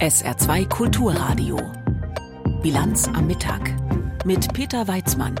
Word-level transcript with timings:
SR2 0.00 0.68
Kulturradio. 0.68 1.58
Bilanz 2.62 3.08
am 3.08 3.26
Mittag. 3.26 3.74
Mit 4.24 4.52
Peter 4.52 4.86
Weizmann. 4.86 5.34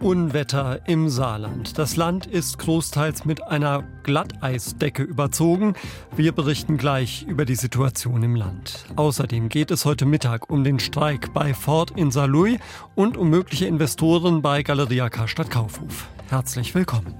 Unwetter 0.00 0.86
im 0.86 1.08
Saarland. 1.08 1.78
Das 1.78 1.96
Land 1.96 2.26
ist 2.26 2.58
großteils 2.58 3.24
mit 3.24 3.42
einer 3.44 3.82
Glatteisdecke 4.02 5.02
überzogen. 5.02 5.72
Wir 6.14 6.32
berichten 6.32 6.76
gleich 6.76 7.22
über 7.26 7.46
die 7.46 7.54
Situation 7.54 8.22
im 8.22 8.36
Land. 8.36 8.84
Außerdem 8.96 9.48
geht 9.48 9.70
es 9.70 9.86
heute 9.86 10.04
Mittag 10.04 10.50
um 10.50 10.64
den 10.64 10.80
Streik 10.80 11.32
bei 11.32 11.54
Ford 11.54 11.92
in 11.92 12.10
Saarlouis 12.10 12.58
und 12.94 13.16
um 13.16 13.30
mögliche 13.30 13.64
Investoren 13.64 14.42
bei 14.42 14.62
Galeria 14.62 15.08
Karstadt 15.08 15.50
Kaufhof. 15.50 16.08
Herzlich 16.28 16.74
willkommen. 16.74 17.14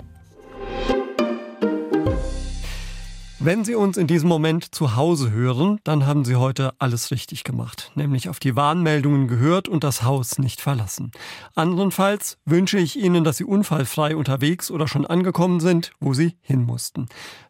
Wenn 3.45 3.63
Sie 3.63 3.75
uns 3.75 3.99
in 3.99 4.07
diesem 4.07 4.31
Moment 4.31 4.75
zu 4.75 4.97
Hause 4.97 5.31
hören, 5.31 5.79
dann 5.85 6.07
haben 6.07 6.25
Sie 6.25 6.37
heute 6.37 6.73
alles 6.79 7.11
richtig 7.11 7.45
gemacht, 7.45 7.93
nämlich 7.95 8.31
auf 8.31 8.41
die 8.41 8.57
Warnmeldungen 8.57 9.29
gehört 9.29 9.69
und 9.69 9.85
das 9.85 10.03
Haus 10.03 10.39
nicht 10.39 10.63
verlassen. 10.63 11.13
Andernfalls 11.55 12.39
wünsche 12.47 12.79
ich 12.79 12.99
Ihnen, 12.99 13.23
dass 13.23 13.37
Sie 13.37 13.45
unfallfrei 13.45 14.17
unterwegs 14.17 14.71
oder 14.71 14.89
schon 14.89 15.05
angekommen 15.05 15.61
sind, 15.61 15.93
wo 16.01 16.15
Sie 16.15 16.39
hin 16.41 16.65
mussten. 16.65 17.05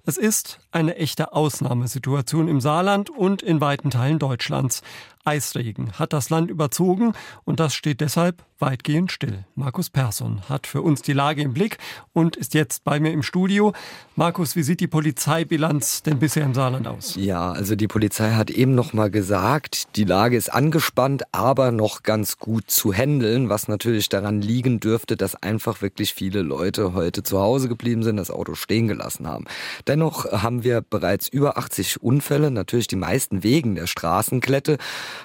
Es 0.07 0.19
ist 0.19 0.59
eine 0.71 0.97
echte 0.97 1.33
Ausnahmesituation 1.33 2.47
im 2.47 2.61
Saarland 2.61 3.09
und 3.09 3.41
in 3.41 3.63
weiten 3.63 3.89
Teilen 3.89 4.19
Deutschlands. 4.19 4.83
Eisregen 5.25 5.93
hat 5.93 6.13
das 6.13 6.29
Land 6.29 6.51
überzogen 6.51 7.15
und 7.45 7.59
das 7.59 7.75
steht 7.75 8.03
deshalb 8.03 8.45
weitgehend 8.59 9.11
still. 9.11 9.45
Markus 9.55 9.91
Persson 9.91 10.43
hat 10.49 10.67
für 10.67 10.83
uns 10.83 11.03
die 11.03 11.13
Lage 11.13 11.43
im 11.43 11.55
Blick 11.55 11.79
und 12.13 12.37
ist 12.37 12.55
jetzt 12.55 12.85
bei 12.85 13.01
mir 13.01 13.13
im 13.13 13.23
Studio. 13.23 13.73
Markus, 14.17 14.55
wie 14.55 14.63
sieht 14.63 14.81
die 14.81 14.87
Polizeibilanz 14.87 16.03
denn 16.03 16.19
bisher 16.19 16.45
im 16.45 16.55
Saarland 16.55 16.87
aus? 16.87 17.15
Ja, 17.17 17.53
also 17.53 17.75
die 17.75 17.89
Polizei 17.89 18.33
hat 18.33 18.51
eben 18.51 18.75
noch 18.75 18.93
mal 18.93 19.11
gesagt, 19.11 19.97
die 19.97 20.05
Lage 20.05 20.37
ist 20.37 20.53
angespannt, 20.53 21.25
aber 21.33 21.73
noch 21.73 22.03
ganz 22.03 22.39
gut 22.39 22.71
zu 22.71 22.93
handeln, 22.93 23.49
was 23.49 23.67
natürlich 23.67 24.09
daran 24.09 24.41
liegen 24.41 24.79
dürfte, 24.79 25.17
dass 25.17 25.35
einfach 25.35 25.83
wirklich 25.83 26.15
viele 26.15 26.43
Leute 26.43 26.95
heute 26.95 27.23
zu 27.23 27.41
Hause 27.41 27.69
geblieben 27.69 28.03
sind, 28.03 28.17
das 28.19 28.31
Auto 28.31 28.55
stehen 28.55 28.89
gelassen 28.89 29.27
haben. 29.27 29.47
Dennoch 29.95 30.25
haben 30.33 30.65
wir 30.65 30.81
bereits 30.81 31.29
über 31.29 31.57
80 31.57 32.03
Unfälle, 32.03 32.51
natürlich 32.51 32.89
die 32.89 32.97
meisten 32.97 33.45
wegen 33.45 33.77
der 33.77 33.87
Straßenklette. 33.87 34.79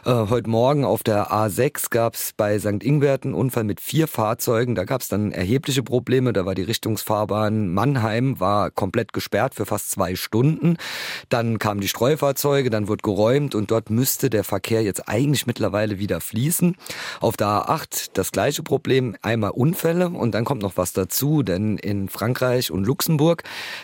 Äh, 0.06 0.12
heute 0.12 0.48
Morgen 0.48 0.86
auf 0.86 1.02
der 1.02 1.32
A6 1.32 1.90
gab 1.90 2.14
es 2.14 2.34
bei 2.38 2.60
St. 2.60 2.84
Ingbert 2.84 3.24
einen 3.24 3.34
Unfall 3.34 3.64
mit 3.64 3.82
vier 3.82 4.08
Fahrzeugen. 4.08 4.76
Da 4.76 4.84
gab 4.84 5.02
es 5.02 5.08
dann 5.08 5.32
erhebliche 5.32 5.82
Probleme. 5.82 6.34
Da 6.34 6.46
war 6.46 6.54
die 6.54 6.62
Richtungsfahrbahn 6.62 7.74
Mannheim 7.74 8.40
war 8.40 8.70
komplett 8.70 9.12
gesperrt 9.12 9.56
für 9.56 9.66
fast 9.66 9.90
zwei 9.90 10.14
Stunden. 10.14 10.78
Dann 11.30 11.58
kamen 11.58 11.82
die 11.82 11.88
Streufahrzeuge, 11.88 12.70
dann 12.70 12.88
wurde 12.88 13.02
geräumt 13.02 13.56
und 13.56 13.72
dort 13.72 13.90
müsste 13.90 14.30
der 14.30 14.44
Verkehr 14.44 14.84
jetzt 14.84 15.10
eigentlich 15.10 15.48
mittlerweile 15.48 15.98
wieder 15.98 16.22
fließen. 16.22 16.76
Auf 17.22 17.38
der 17.38 17.48
A8 17.48 18.12
das 18.14 18.32
gleiche 18.32 18.62
Problem, 18.62 19.16
einmal 19.24 19.50
Unfälle 19.50 20.10
und 20.10 20.36
dann 20.36 20.46
kommt 20.46 20.62
noch 20.62 20.78
was 20.78 20.94
dazu, 20.94 21.42
denn 21.42 21.80
in 21.80 22.08
Frankreich 22.08 22.70
und 22.70 22.86
Luxemburg, 22.86 23.42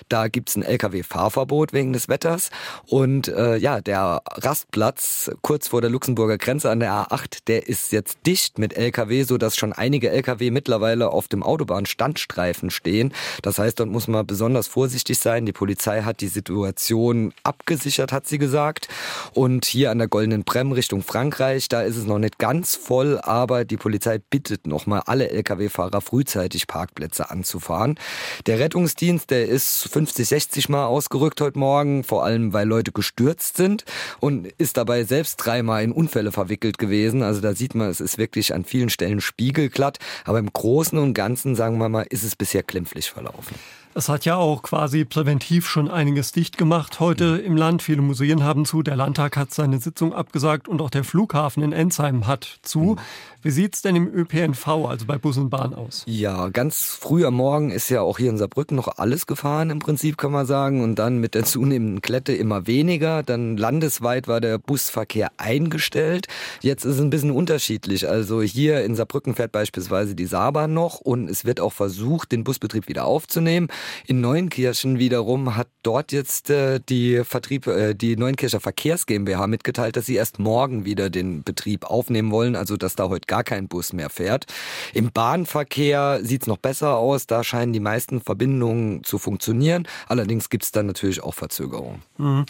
da 0.09 0.27
gibt 0.27 0.49
es 0.49 0.55
ein 0.55 0.75
Lkw-Fahrverbot 0.76 1.73
wegen 1.73 1.94
des 1.94 2.09
Wetters 2.09 2.50
und 2.88 3.28
äh, 3.28 3.58
ja, 3.58 3.81
der 3.81 4.22
Rastplatz 4.28 5.32
kurz 5.42 5.67
vor 5.67 5.82
der 5.82 5.90
Luxemburger 5.90 6.38
Grenze 6.38 6.70
an 6.70 6.80
der 6.80 6.92
A8, 6.92 7.40
der 7.48 7.67
ist 7.67 7.92
jetzt 7.92 8.20
dicht 8.26 8.59
mit 8.59 8.76
Lkw, 8.78 9.23
so 9.23 9.38
dass 9.38 9.56
schon 9.56 9.73
einige 9.73 10.09
Lkw 10.09 10.52
mittlerweile 10.52 11.09
auf 11.09 11.28
dem 11.28 11.44
Autobahnstandstreifen 11.44 12.70
stehen. 12.70 13.14
Das 13.42 13.59
heißt, 13.59 13.80
dort 13.80 13.90
muss 13.90 14.08
man 14.08 14.26
besonders 14.26 14.67
vorsichtig 14.67 15.20
sein. 15.20 15.45
Die 15.45 15.54
Polizei 15.54 16.02
hat 16.02 16.22
die 16.22 16.28
Situation 16.28 17.34
abgesichert, 17.44 18.12
hat 18.12 18.28
sie 18.28 18.38
gesagt. 18.38 18.88
Und 19.34 19.66
hier 19.66 19.92
an 19.92 20.00
der 20.00 20.08
Goldenen 20.08 20.44
Brem 20.44 20.72
Richtung 20.72 21.02
Frankreich, 21.02 21.70
da 21.70 21.82
ist 21.82 21.95
es 21.95 22.06
noch 22.06 22.20
nicht 22.20 22.38
ganz 22.38 22.76
voll, 22.76 23.20
aber 23.22 23.66
die 23.66 23.78
Polizei 23.78 24.17
bittet 24.17 24.67
nochmal 24.67 25.04
alle 25.05 25.30
Lkw-Fahrer 25.30 26.02
frühzeitig 26.02 26.67
Parkplätze 26.67 27.30
anzufahren. 27.30 27.98
Der 28.45 28.60
Rettungsdienst, 28.60 29.30
der 29.30 29.48
ist 29.48 29.88
50, 29.89 30.28
60 30.28 30.64
Mal 30.70 30.86
ausgerückt 30.86 31.42
heute 31.42 31.59
Morgen, 31.59 32.03
vor 32.03 32.23
allem 32.23 32.53
weil 32.53 32.67
Leute 32.67 32.92
gestürzt 32.92 33.58
sind 33.58 33.86
und 34.20 34.48
ist 34.58 34.77
dabei 34.77 35.03
selbst 35.03 35.37
dreimal 35.37 35.83
in 35.83 35.92
Unfälle 35.92 36.31
verwickelt 36.31 36.77
gewesen. 36.77 37.23
Also 37.23 37.42
da 37.42 37.53
sieht 37.53 37.76
man, 37.76 37.89
es 37.89 37.99
ist 37.99 38.17
wirklich 38.17 38.53
an 38.53 38.64
vielen 38.65 38.89
Stellen 38.89 39.21
spiegelglatt. 39.21 39.99
Aber 40.25 40.39
im 40.39 40.52
Großen 40.52 40.98
und 40.98 41.14
Ganzen, 41.14 41.55
sagen 41.55 41.77
wir 41.77 41.89
mal, 41.89 42.05
ist 42.09 42.23
es 42.23 42.36
bisher 42.36 42.64
glimpflich 42.64 43.09
verlaufen. 43.09 43.55
Es 43.98 44.10
hat 44.10 44.26
ja 44.26 44.36
auch 44.36 44.61
quasi 44.61 45.06
präventiv 45.06 45.70
schon 45.70 45.89
einiges 45.89 46.33
dicht 46.33 46.58
gemacht 46.58 47.00
heute 47.00 47.38
im 47.38 47.56
Land. 47.56 47.82
Viele 47.82 48.02
Museen 48.02 48.44
haben 48.44 48.66
zu, 48.66 48.83
der 48.83 48.98
Landtag 48.98 49.38
hat 49.38 49.54
seine 49.54 49.80
Sitzung 49.80 50.14
abgesagt 50.14 50.67
und 50.67 50.82
auch 50.82 50.89
der 50.89 51.06
Flughafen 51.06 51.64
in 51.64 51.72
Ensheim 51.72 52.28
hat 52.28 52.60
zu. 52.61 52.80
Mhm. 52.80 53.00
Wie 53.45 53.52
sieht's 53.52 53.84
denn 53.84 53.95
im 53.95 54.11
ÖPNV, 54.11 54.67
also 54.67 55.05
bei 55.05 55.20
Bus 55.20 55.38
und 55.38 55.52
Bahn 55.52 55.76
aus? 55.76 56.02
Ja, 56.08 56.50
ganz 56.50 56.98
früh 57.00 57.28
am 57.28 57.36
Morgen 57.36 57.70
ist 57.70 57.89
ja 57.89 58.02
auch 58.02 58.17
hier 58.17 58.32
in 58.32 58.39
Saarbrücken 58.39 58.76
noch 58.76 58.98
alles 58.98 59.28
gefahren 59.28 59.70
im 59.70 59.78
Prinzip, 59.78 60.17
kann 60.17 60.32
man 60.32 60.48
sagen. 60.48 60.82
Und 60.84 60.95
dann 60.95 61.20
mit 61.20 61.36
der 61.36 61.44
zunehmenden 61.45 62.02
Klette 62.02 62.34
immer 62.34 62.66
weniger. 62.66 63.22
Dann 63.22 63.55
landesweit 63.55 64.28
war 64.28 64.42
der 64.42 64.58
Busverkehr 64.58 65.32
eingestellt. 65.38 66.26
Jetzt 66.61 66.86
ist 66.86 66.95
es 66.95 67.02
ein 67.02 67.11
bisschen 67.11 67.30
unterschiedlich. 67.30 68.10
Also 68.10 68.42
hier 68.42 68.84
in 68.84 68.95
Saarbrücken 68.95 69.36
fährt 69.36 69.52
beispielsweise 69.52 70.16
die 70.16 70.26
Saarbahn 70.26 70.73
noch 70.73 71.00
und 71.00 71.30
es 71.30 71.45
wird 71.45 71.60
auch 71.60 71.72
versucht, 71.72 72.32
den 72.32 72.44
Busbetrieb 72.44 72.88
wieder 72.88 73.05
aufzunehmen. 73.05 73.67
In 74.08 74.22
Neunkirchen 74.22 75.00
wiederum 75.00 75.56
hat 75.56 75.68
dort 75.84 76.12
jetzt 76.12 76.50
äh, 76.50 76.80
die 76.88 77.23
Vertrieb, 77.23 77.68
äh, 77.68 77.94
die 77.94 78.16
Neunkircher 78.16 78.60
Verkehrs 78.60 79.06
GmbH 79.06 79.48
mitgeteilt, 79.48 79.96
dass 79.96 80.06
sie 80.06 80.16
erst 80.16 80.40
morgen 80.40 80.86
wieder 80.86 81.10
den 81.10 81.44
Betrieb 81.44 81.86
aufnehmen 81.86 82.32
wollen. 82.32 82.56
Also 82.56 82.78
dass 82.78 82.96
da 82.96 83.10
heute 83.10 83.28
gar 83.28 83.44
kein 83.44 83.68
Bus 83.68 83.94
mehr 83.94 84.10
fährt. 84.10 84.46
Im 84.94 85.12
Bahnverkehr 85.12 86.20
sieht 86.23 86.44
es 86.44 86.48
noch 86.48 86.58
besser 86.58 86.98
aus. 86.98 87.28
Da 87.28 87.44
scheinen 87.44 87.73
die 87.73 87.80
meisten 87.80 88.22
Verbindungen 88.22 89.04
zu 89.04 89.18
funktionieren. 89.18 89.88
Allerdings 90.08 90.50
gibt 90.50 90.64
es 90.64 90.72
dann 90.72 90.88
natürlich 90.88 91.23
auch 91.23 91.34
Verzögerungen. 91.34 92.02
Mhm. 92.17 92.46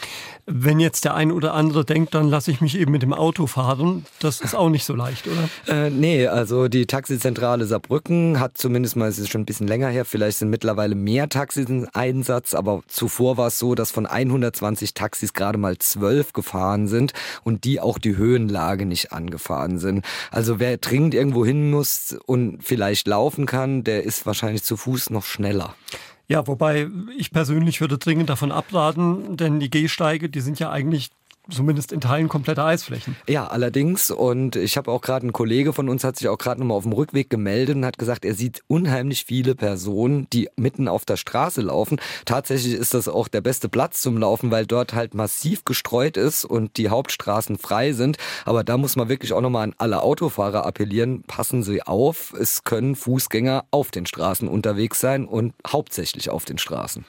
Wenn 0.45 0.79
jetzt 0.79 1.05
der 1.05 1.15
ein 1.15 1.31
oder 1.31 1.53
andere 1.53 1.85
denkt, 1.85 2.13
dann 2.13 2.29
lasse 2.29 2.51
ich 2.51 2.61
mich 2.61 2.77
eben 2.77 2.91
mit 2.91 3.01
dem 3.01 3.13
Auto 3.13 3.47
fahren. 3.47 4.05
Das 4.19 4.41
ist 4.41 4.55
auch 4.55 4.69
nicht 4.69 4.85
so 4.85 4.95
leicht, 4.95 5.27
oder? 5.27 5.49
Äh, 5.67 5.89
nee, 5.89 6.27
also 6.27 6.67
die 6.67 6.85
Taxizentrale 6.85 7.65
Saarbrücken 7.65 8.39
hat 8.39 8.57
zumindest 8.57 8.95
mal, 8.95 9.09
es 9.09 9.17
ist 9.17 9.31
schon 9.31 9.41
ein 9.41 9.45
bisschen 9.45 9.67
länger 9.67 9.89
her, 9.89 10.05
vielleicht 10.05 10.37
sind 10.37 10.49
mittlerweile 10.49 10.93
mehr 10.93 11.24
Taxis 11.29 11.69
im 11.69 11.87
Einsatz, 11.93 12.53
aber 12.53 12.81
zuvor 12.87 13.37
war 13.37 13.47
es 13.47 13.59
so, 13.59 13.75
dass 13.75 13.91
von 13.91 14.05
120 14.05 14.93
Taxis 14.93 15.33
gerade 15.33 15.57
mal 15.57 15.77
12 15.77 16.33
gefahren 16.33 16.87
sind 16.87 17.13
und 17.43 17.63
die 17.63 17.79
auch 17.79 17.97
die 17.97 18.17
Höhenlage 18.17 18.85
nicht 18.85 19.11
angefahren 19.11 19.77
sind. 19.79 20.05
Also 20.31 20.59
wer 20.59 20.77
dringend 20.77 21.13
irgendwo 21.13 21.45
hin 21.45 21.69
muss 21.69 22.17
und 22.25 22.63
vielleicht 22.63 23.07
laufen 23.07 23.45
kann, 23.45 23.83
der 23.83 24.03
ist 24.03 24.25
wahrscheinlich 24.25 24.63
zu 24.63 24.77
Fuß 24.77 25.09
noch 25.09 25.25
schneller. 25.25 25.75
Ja, 26.27 26.47
wobei 26.47 26.89
ich 27.17 27.31
persönlich 27.31 27.81
würde 27.81 27.97
dringend 27.97 28.29
davon 28.29 28.51
abraten, 28.51 29.37
denn 29.37 29.59
die 29.59 29.69
Gehsteige, 29.69 30.27
die 30.29 30.41
sind 30.41 30.59
ja 30.59 30.71
eigentlich 30.71 31.11
zumindest 31.49 31.91
in 31.91 32.01
Teilen 32.01 32.27
komplette 32.27 32.63
Eisflächen. 32.63 33.15
Ja, 33.27 33.47
allerdings. 33.47 34.11
Und 34.11 34.55
ich 34.55 34.77
habe 34.77 34.91
auch 34.91 35.01
gerade, 35.01 35.27
ein 35.27 35.33
Kollege 35.33 35.73
von 35.73 35.89
uns 35.89 36.03
hat 36.03 36.17
sich 36.17 36.27
auch 36.27 36.37
gerade 36.37 36.59
nochmal 36.59 36.77
auf 36.77 36.83
dem 36.83 36.93
Rückweg 36.93 37.29
gemeldet 37.29 37.75
und 37.75 37.85
hat 37.85 37.97
gesagt, 37.97 38.25
er 38.25 38.33
sieht 38.33 38.61
unheimlich 38.67 39.25
viele 39.25 39.55
Personen, 39.55 40.27
die 40.31 40.49
mitten 40.55 40.87
auf 40.87 41.05
der 41.05 41.17
Straße 41.17 41.61
laufen. 41.61 41.99
Tatsächlich 42.25 42.73
ist 42.73 42.93
das 42.93 43.07
auch 43.07 43.27
der 43.27 43.41
beste 43.41 43.69
Platz 43.69 44.01
zum 44.01 44.17
Laufen, 44.17 44.51
weil 44.51 44.65
dort 44.65 44.93
halt 44.93 45.13
massiv 45.13 45.65
gestreut 45.65 46.17
ist 46.17 46.45
und 46.45 46.77
die 46.77 46.89
Hauptstraßen 46.89 47.57
frei 47.57 47.93
sind. 47.93 48.17
Aber 48.45 48.63
da 48.63 48.77
muss 48.77 48.95
man 48.95 49.09
wirklich 49.09 49.33
auch 49.33 49.41
nochmal 49.41 49.63
an 49.63 49.75
alle 49.77 50.01
Autofahrer 50.01 50.65
appellieren. 50.65 51.23
Passen 51.23 51.63
Sie 51.63 51.81
auf, 51.81 52.33
es 52.33 52.63
können 52.63 52.95
Fußgänger 52.95 53.65
auf 53.71 53.91
den 53.91 54.05
Straßen 54.05 54.47
unterwegs 54.47 54.99
sein 54.99 55.25
und 55.25 55.53
hauptsächlich 55.67 56.29
auf 56.29 56.45
den 56.45 56.57
Straßen. 56.57 57.05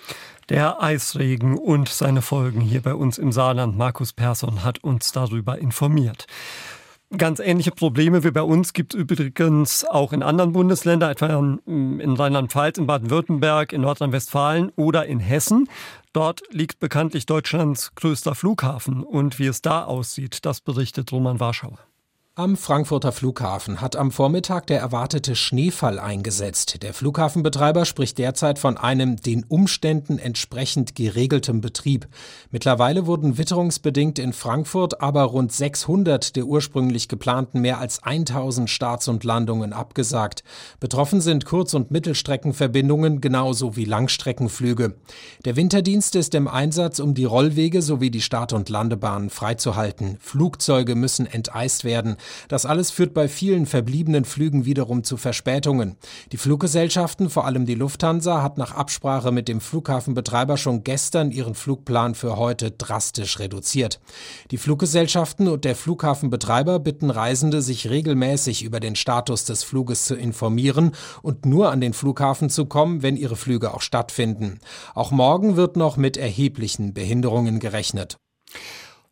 Der 0.48 0.80
Eisregen 0.80 1.58
und 1.58 1.88
seine 1.88 2.22
Folgen 2.22 2.60
hier 2.60 2.80
bei 2.80 2.94
uns 2.94 3.18
im 3.18 3.32
Saarland. 3.32 3.76
Markus 3.76 4.12
Persson 4.12 4.62
hat 4.62 4.84
uns 4.84 5.10
darüber 5.10 5.58
informiert. 5.58 6.26
Ganz 7.16 7.40
ähnliche 7.40 7.72
Probleme 7.72 8.22
wie 8.22 8.30
bei 8.30 8.42
uns 8.42 8.72
gibt 8.72 8.94
es 8.94 9.00
übrigens 9.00 9.84
auch 9.84 10.12
in 10.12 10.22
anderen 10.22 10.52
Bundesländern, 10.52 11.10
etwa 11.10 11.26
in 11.66 12.14
Rheinland-Pfalz, 12.16 12.78
in 12.78 12.86
Baden-Württemberg, 12.86 13.72
in 13.72 13.80
Nordrhein-Westfalen 13.80 14.70
oder 14.76 15.06
in 15.06 15.18
Hessen. 15.18 15.68
Dort 16.12 16.42
liegt 16.50 16.78
bekanntlich 16.78 17.26
Deutschlands 17.26 17.94
größter 17.96 18.36
Flughafen. 18.36 19.02
Und 19.02 19.40
wie 19.40 19.46
es 19.46 19.62
da 19.62 19.84
aussieht, 19.84 20.44
das 20.46 20.60
berichtet 20.60 21.10
Roman 21.10 21.40
Warschauer. 21.40 21.78
Am 22.38 22.58
Frankfurter 22.58 23.12
Flughafen 23.12 23.80
hat 23.80 23.96
am 23.96 24.10
Vormittag 24.12 24.66
der 24.66 24.78
erwartete 24.78 25.34
Schneefall 25.34 25.98
eingesetzt. 25.98 26.82
Der 26.82 26.92
Flughafenbetreiber 26.92 27.86
spricht 27.86 28.18
derzeit 28.18 28.58
von 28.58 28.76
einem 28.76 29.16
den 29.16 29.42
Umständen 29.44 30.18
entsprechend 30.18 30.94
geregeltem 30.94 31.62
Betrieb. 31.62 32.06
Mittlerweile 32.50 33.06
wurden 33.06 33.38
witterungsbedingt 33.38 34.18
in 34.18 34.34
Frankfurt 34.34 35.00
aber 35.00 35.22
rund 35.22 35.50
600 35.50 36.36
der 36.36 36.44
ursprünglich 36.44 37.08
geplanten 37.08 37.62
mehr 37.62 37.78
als 37.78 38.02
1000 38.02 38.68
Starts 38.68 39.08
und 39.08 39.24
Landungen 39.24 39.72
abgesagt. 39.72 40.44
Betroffen 40.78 41.22
sind 41.22 41.46
Kurz- 41.46 41.72
und 41.72 41.90
Mittelstreckenverbindungen 41.90 43.22
genauso 43.22 43.76
wie 43.76 43.86
Langstreckenflüge. 43.86 44.96
Der 45.46 45.56
Winterdienst 45.56 46.14
ist 46.14 46.34
im 46.34 46.48
Einsatz, 46.48 46.98
um 46.98 47.14
die 47.14 47.24
Rollwege 47.24 47.80
sowie 47.80 48.10
die 48.10 48.20
Start- 48.20 48.52
und 48.52 48.68
Landebahnen 48.68 49.30
freizuhalten. 49.30 50.18
Flugzeuge 50.20 50.96
müssen 50.96 51.24
enteist 51.24 51.84
werden. 51.84 52.18
Das 52.48 52.66
alles 52.66 52.90
führt 52.90 53.14
bei 53.14 53.28
vielen 53.28 53.66
verbliebenen 53.66 54.24
Flügen 54.24 54.64
wiederum 54.64 55.04
zu 55.04 55.16
Verspätungen. 55.16 55.96
Die 56.32 56.36
Fluggesellschaften, 56.36 57.30
vor 57.30 57.44
allem 57.46 57.66
die 57.66 57.74
Lufthansa, 57.74 58.42
hat 58.42 58.58
nach 58.58 58.74
Absprache 58.74 59.32
mit 59.32 59.48
dem 59.48 59.60
Flughafenbetreiber 59.60 60.56
schon 60.56 60.84
gestern 60.84 61.30
ihren 61.30 61.54
Flugplan 61.54 62.14
für 62.14 62.36
heute 62.36 62.70
drastisch 62.70 63.38
reduziert. 63.38 64.00
Die 64.50 64.58
Fluggesellschaften 64.58 65.48
und 65.48 65.64
der 65.64 65.76
Flughafenbetreiber 65.76 66.78
bitten 66.78 67.10
Reisende, 67.10 67.62
sich 67.62 67.90
regelmäßig 67.90 68.62
über 68.62 68.80
den 68.80 68.96
Status 68.96 69.44
des 69.44 69.62
Fluges 69.62 70.04
zu 70.04 70.14
informieren 70.14 70.92
und 71.22 71.46
nur 71.46 71.70
an 71.70 71.80
den 71.80 71.92
Flughafen 71.92 72.50
zu 72.50 72.66
kommen, 72.66 73.02
wenn 73.02 73.16
ihre 73.16 73.36
Flüge 73.36 73.74
auch 73.74 73.80
stattfinden. 73.80 74.58
Auch 74.94 75.10
morgen 75.10 75.56
wird 75.56 75.76
noch 75.76 75.96
mit 75.96 76.16
erheblichen 76.16 76.94
Behinderungen 76.94 77.60
gerechnet. 77.60 78.16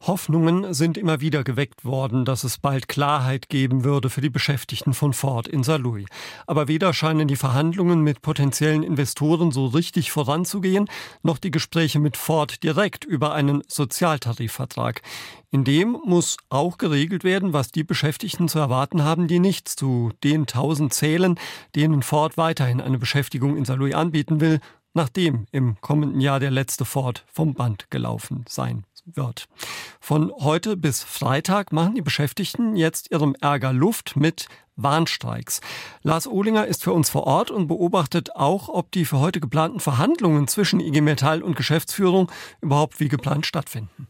Hoffnungen 0.07 0.75
sind 0.75 0.99
immer 0.99 1.21
wieder 1.23 1.45
geweckt 1.45 1.87
worden, 1.87 2.27
dass 2.27 2.45
es 2.45 2.59
bald 2.59 2.89
Klarheit 2.89 3.49
geben 3.49 3.85
würde 3.85 4.11
für 4.11 4.21
die 4.21 4.29
Beschäftigten 4.29 4.93
von 4.93 5.15
Ford 5.15 5.49
in 5.49 5.63
Saarlouis. 5.63 6.05
Aber 6.47 6.69
weder 6.69 6.93
scheinen 6.93 7.27
die 7.27 7.37
Verhandlungen 7.37 8.03
mit 8.03 8.21
potenziellen 8.21 8.83
Investoren 8.83 9.51
so 9.51 9.65
richtig 9.65 10.13
voranzugehen, 10.13 10.91
noch 11.23 11.39
die 11.39 11.51
Gespräche 11.51 12.01
mit 12.01 12.19
Ford 12.19 12.63
direkt 12.63 13.07
über 13.07 13.33
einen 13.33 13.63
Sozialtarifvertrag. 13.67 15.01
In 15.51 15.65
dem 15.65 15.97
muss 16.05 16.37
auch 16.51 16.77
geregelt 16.77 17.25
werden, 17.25 17.55
was 17.55 17.73
die 17.73 17.85
Beschäftigten 17.85 18.49
zu 18.49 18.59
erwarten 18.59 19.05
haben, 19.05 19.27
die 19.27 19.39
nicht 19.39 19.69
zu 19.69 20.11
den 20.23 20.47
tausend 20.47 20.93
zählen, 20.93 21.39
denen 21.75 22.03
Ford 22.03 22.37
weiterhin 22.37 22.83
eine 22.83 22.99
Beschäftigung 22.99 23.57
in 23.57 23.65
Saarlouis 23.65 23.95
anbieten 23.95 24.41
will, 24.41 24.61
nachdem 24.93 25.47
im 25.51 25.81
kommenden 25.81 26.21
Jahr 26.21 26.41
der 26.41 26.51
letzte 26.51 26.85
Ford 26.85 27.25
vom 27.33 27.55
Band 27.55 27.91
gelaufen 27.91 28.45
sein 28.47 28.85
wird. 29.07 29.47
Von 30.01 30.33
heute 30.33 30.77
bis 30.77 31.03
Freitag 31.03 31.73
machen 31.73 31.95
die 31.95 32.03
Beschäftigten 32.03 32.77
jetzt 32.77 33.11
ihrem 33.11 33.35
Ärger 33.41 33.73
Luft 33.73 34.17
mit 34.17 34.47
Warnstreiks. 34.77 35.61
Lars 36.03 36.27
Ohlinger 36.27 36.67
ist 36.67 36.83
für 36.83 36.93
uns 36.93 37.11
vor 37.11 37.27
Ort 37.27 37.51
und 37.51 37.69
beobachtet 37.69 38.35
auch, 38.35 38.69
ob 38.69 38.91
die 38.93 39.05
für 39.05 39.21
heute 39.21 39.41
geplanten 39.41 39.81
Verhandlungen 39.81 40.49
zwischen 40.49 40.81
IG 40.81 41.01
Metall 41.01 41.43
und 41.43 41.57
Geschäftsführung 41.57 42.31
überhaupt 42.61 43.01
wie 43.01 43.09
geplant 43.09 43.47
stattfinden. 43.47 44.09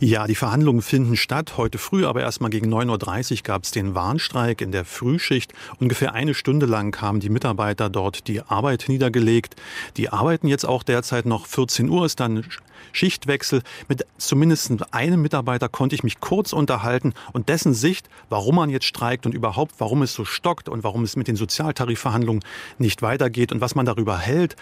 Ja, 0.00 0.26
die 0.26 0.34
Verhandlungen 0.34 0.82
finden 0.82 1.16
statt. 1.16 1.56
Heute 1.56 1.78
früh, 1.78 2.04
aber 2.04 2.20
erst 2.20 2.40
mal 2.40 2.50
gegen 2.50 2.72
9.30 2.72 3.32
Uhr 3.32 3.42
gab 3.44 3.62
es 3.64 3.70
den 3.70 3.94
Warnstreik 3.94 4.60
in 4.60 4.72
der 4.72 4.84
Frühschicht. 4.84 5.52
Ungefähr 5.78 6.12
eine 6.12 6.34
Stunde 6.34 6.66
lang 6.66 7.00
haben 7.00 7.20
die 7.20 7.30
Mitarbeiter 7.30 7.88
dort 7.88 8.26
die 8.26 8.42
Arbeit 8.42 8.86
niedergelegt. 8.88 9.54
Die 9.96 10.10
arbeiten 10.10 10.48
jetzt 10.48 10.64
auch 10.64 10.82
derzeit 10.82 11.26
noch. 11.26 11.46
14 11.46 11.88
Uhr 11.88 12.04
ist 12.04 12.20
dann 12.20 12.44
Schichtwechsel. 12.92 13.62
Mit 13.88 14.06
zumindest 14.18 14.72
einem 14.92 15.22
Mitarbeiter 15.22 15.68
konnte 15.68 15.94
ich 15.94 16.02
mich 16.02 16.20
kurz 16.20 16.52
unterhalten 16.52 17.14
und 17.32 17.48
dessen 17.48 17.74
Sicht, 17.74 18.08
warum 18.28 18.56
man 18.56 18.70
jetzt 18.70 18.86
streikt 18.86 19.26
und 19.26 19.34
überhaupt, 19.34 19.74
warum 19.78 20.02
es 20.02 20.14
so 20.14 20.24
stockt 20.24 20.68
und 20.68 20.84
warum 20.84 21.04
es 21.04 21.16
mit 21.16 21.28
den 21.28 21.36
Sozialtarifverhandlungen 21.36 22.42
nicht 22.78 23.02
weitergeht 23.02 23.52
und 23.52 23.60
was 23.60 23.74
man 23.74 23.86
darüber 23.86 24.18
hält, 24.18 24.56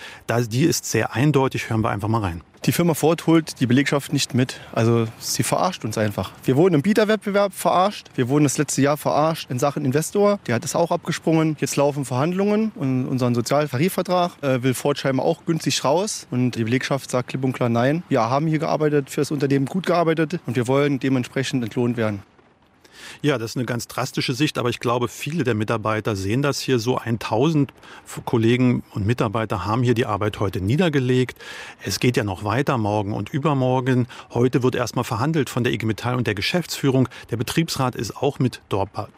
die 0.49 0.65
ist 0.65 0.87
sehr 0.87 1.15
eindeutig. 1.15 1.71
Hören 1.71 1.83
wir 1.83 1.91
einfach 1.91 2.09
mal 2.09 2.21
rein. 2.21 2.43
Die 2.65 2.71
Firma 2.71 2.95
Ford 2.95 3.27
holt 3.27 3.59
die 3.59 3.67
Belegschaft 3.67 4.13
nicht 4.13 4.35
mit. 4.35 4.61
Also 4.71 5.09
sie 5.19 5.43
verarscht 5.43 5.85
uns 5.85 5.99
einfach. 5.99 6.31
Wir 6.45 6.57
wurden 6.57 6.77
im 6.77 6.83
Bieterwettbewerb 6.83 7.53
verarscht. 7.53 8.07
Wir 8.15 8.29
wurden 8.29 8.45
das 8.45 8.57
letzte 8.57 8.83
Jahr 8.83 8.97
verarscht 8.97 9.51
in 9.51 9.59
Sachen 9.59 9.85
Investor. 9.85 10.39
Der 10.47 10.55
hat 10.55 10.65
es 10.65 10.77
auch 10.77 10.93
abgesprungen. 10.93 11.57
Jetzt 11.59 11.75
laufen 11.75 12.05
Verhandlungen 12.05 12.71
und 12.77 13.09
unseren 13.09 13.35
Sozialtarifvertrag 13.35 14.41
äh, 14.43 14.63
will 14.63 14.75
Ford 14.75 14.97
scheinbar 14.97 15.27
auch 15.27 15.45
günstig 15.45 15.83
raus. 15.83 16.29
Und 16.31 16.53
die 16.53 16.63
Belegschaft 16.63 17.11
sagt 17.11 17.31
klipp 17.31 17.43
und 17.43 17.53
klar 17.53 17.69
nein. 17.69 18.05
Wir 18.13 18.29
haben 18.29 18.47
hier 18.47 18.59
gearbeitet, 18.59 19.09
für 19.09 19.23
das 19.23 19.31
Unternehmen 19.31 19.65
gut 19.65 19.87
gearbeitet 19.87 20.39
und 20.45 20.55
wir 20.55 20.69
wollen 20.69 21.01
dementsprechend 21.01 21.65
entlohnt 21.65 21.97
werden. 21.97 22.23
Ja, 23.23 23.39
das 23.39 23.53
ist 23.53 23.57
eine 23.57 23.67
ganz 23.67 23.89
drastische 23.89 24.35
Sicht, 24.35 24.59
aber 24.59 24.71
ich 24.71 24.81
glaube, 24.81 25.09
viele 25.09 25.45
der 25.45 25.55
Mitarbeiter 25.55 26.17
sehen 26.17 26.43
das 26.43 26.61
hier 26.61 26.79
so. 26.79 26.99
1000 26.99 27.73
Kollegen 28.25 28.83
und 28.95 29.07
Mitarbeiter 29.07 29.65
haben 29.65 29.83
hier 29.83 29.95
die 29.95 30.07
Arbeit 30.07 30.41
heute 30.41 30.61
niedergelegt. 30.61 31.39
Es 31.85 32.01
geht 32.01 32.17
ja 32.17 32.25
noch 32.25 32.45
weiter, 32.45 32.79
morgen 32.79 33.13
und 33.13 33.31
übermorgen. 33.31 34.07
Heute 34.31 34.63
wird 34.63 34.75
erstmal 34.75 35.05
verhandelt 35.05 35.51
von 35.51 35.65
der 35.65 35.73
IG 35.73 35.87
Metall 35.87 36.15
und 36.15 36.27
der 36.27 36.35
Geschäftsführung. 36.35 37.09
Der 37.31 37.37
Betriebsrat 37.37 37.95
ist 37.95 38.17
auch 38.17 38.39
mit 38.39 38.61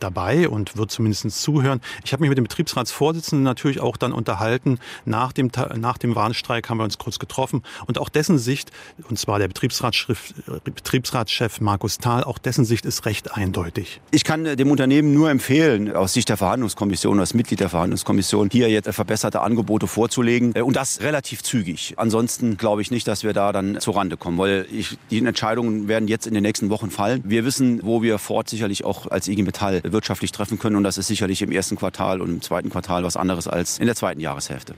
dabei 0.01 0.49
und 0.49 0.77
wird 0.77 0.91
zumindest 0.91 1.31
zuhören. 1.31 1.81
Ich 2.05 2.13
habe 2.13 2.23
mich 2.23 2.29
mit 2.29 2.39
dem 2.39 2.45
Betriebsratsvorsitzenden 2.45 3.45
natürlich 3.45 3.81
auch 3.81 3.97
dann 3.97 4.13
unterhalten. 4.13 4.79
Nach 5.05 5.33
dem, 5.33 5.51
nach 5.77 5.99
dem 5.99 6.15
Warnstreik 6.15 6.69
haben 6.69 6.79
wir 6.79 6.85
uns 6.85 6.99
kurz 6.99 7.19
getroffen. 7.19 7.63
Und 7.87 7.99
auch 7.99 8.09
dessen 8.09 8.39
Sicht, 8.39 8.71
und 9.09 9.19
zwar 9.19 9.39
der 9.39 9.49
Betriebsratschef 9.49 11.61
Markus 11.61 11.99
Thal, 11.99 12.25
auch 12.25 12.39
dessen 12.39 12.65
Sicht 12.65 12.87
ist 12.87 13.07
recht 13.07 13.37
eindeutig. 13.37 13.74
Ich 14.11 14.25
kann 14.25 14.45
dem 14.45 14.71
Unternehmen 14.71 15.13
nur 15.13 15.31
empfehlen, 15.31 15.95
aus 15.95 16.13
Sicht 16.13 16.29
der 16.29 16.37
Verhandlungskommission, 16.37 17.21
als 17.21 17.35
Mitglied 17.35 17.61
der 17.61 17.69
Verhandlungskommission, 17.69 18.49
hier 18.51 18.69
jetzt 18.71 18.89
verbesserte 18.93 19.41
Angebote 19.41 19.87
vorzulegen 19.87 20.53
äh, 20.55 20.63
und 20.63 20.77
das 20.77 21.01
relativ 21.01 21.43
zügig. 21.43 21.95
Ansonsten 21.97 22.57
glaube 22.57 22.83
ich 22.83 22.91
nicht, 22.91 23.07
dass 23.09 23.25
wir 23.25 23.33
da 23.33 23.53
dann 23.53 23.81
zurande 23.81 24.17
kommen, 24.17 24.39
weil 24.39 24.67
ich, 24.73 24.99
die 25.11 25.19
Entscheidungen 25.19 25.89
werden 25.89 26.09
jetzt 26.09 26.27
in 26.27 26.35
den 26.35 26.43
nächsten 26.43 26.71
Wochen 26.71 26.91
fallen. 26.91 27.23
Wir 27.25 27.45
wissen, 27.45 27.81
wo 27.83 28.03
wir 28.03 28.19
Ford 28.19 28.49
sicherlich 28.49 28.85
auch 28.85 29.11
als 29.11 29.29
IG 29.29 29.43
Metall 29.43 29.81
wirtschaftlich 29.85 30.33
treffen 30.33 30.59
können 30.59 30.77
und 30.77 30.85
das 30.85 30.99
ist 30.99 31.09
sicherlich 31.09 31.43
im 31.43 31.53
ersten 31.53 31.77
Quartal 31.77 32.21
und 32.21 32.31
im 32.31 32.43
zweiten 32.43 32.71
Quartal 32.71 33.05
was 33.05 33.17
anderes 33.17 33.49
als 33.49 33.79
in 33.79 33.87
der 33.87 33.97
zweiten 33.97 34.21
Jahreshälfte. 34.21 34.75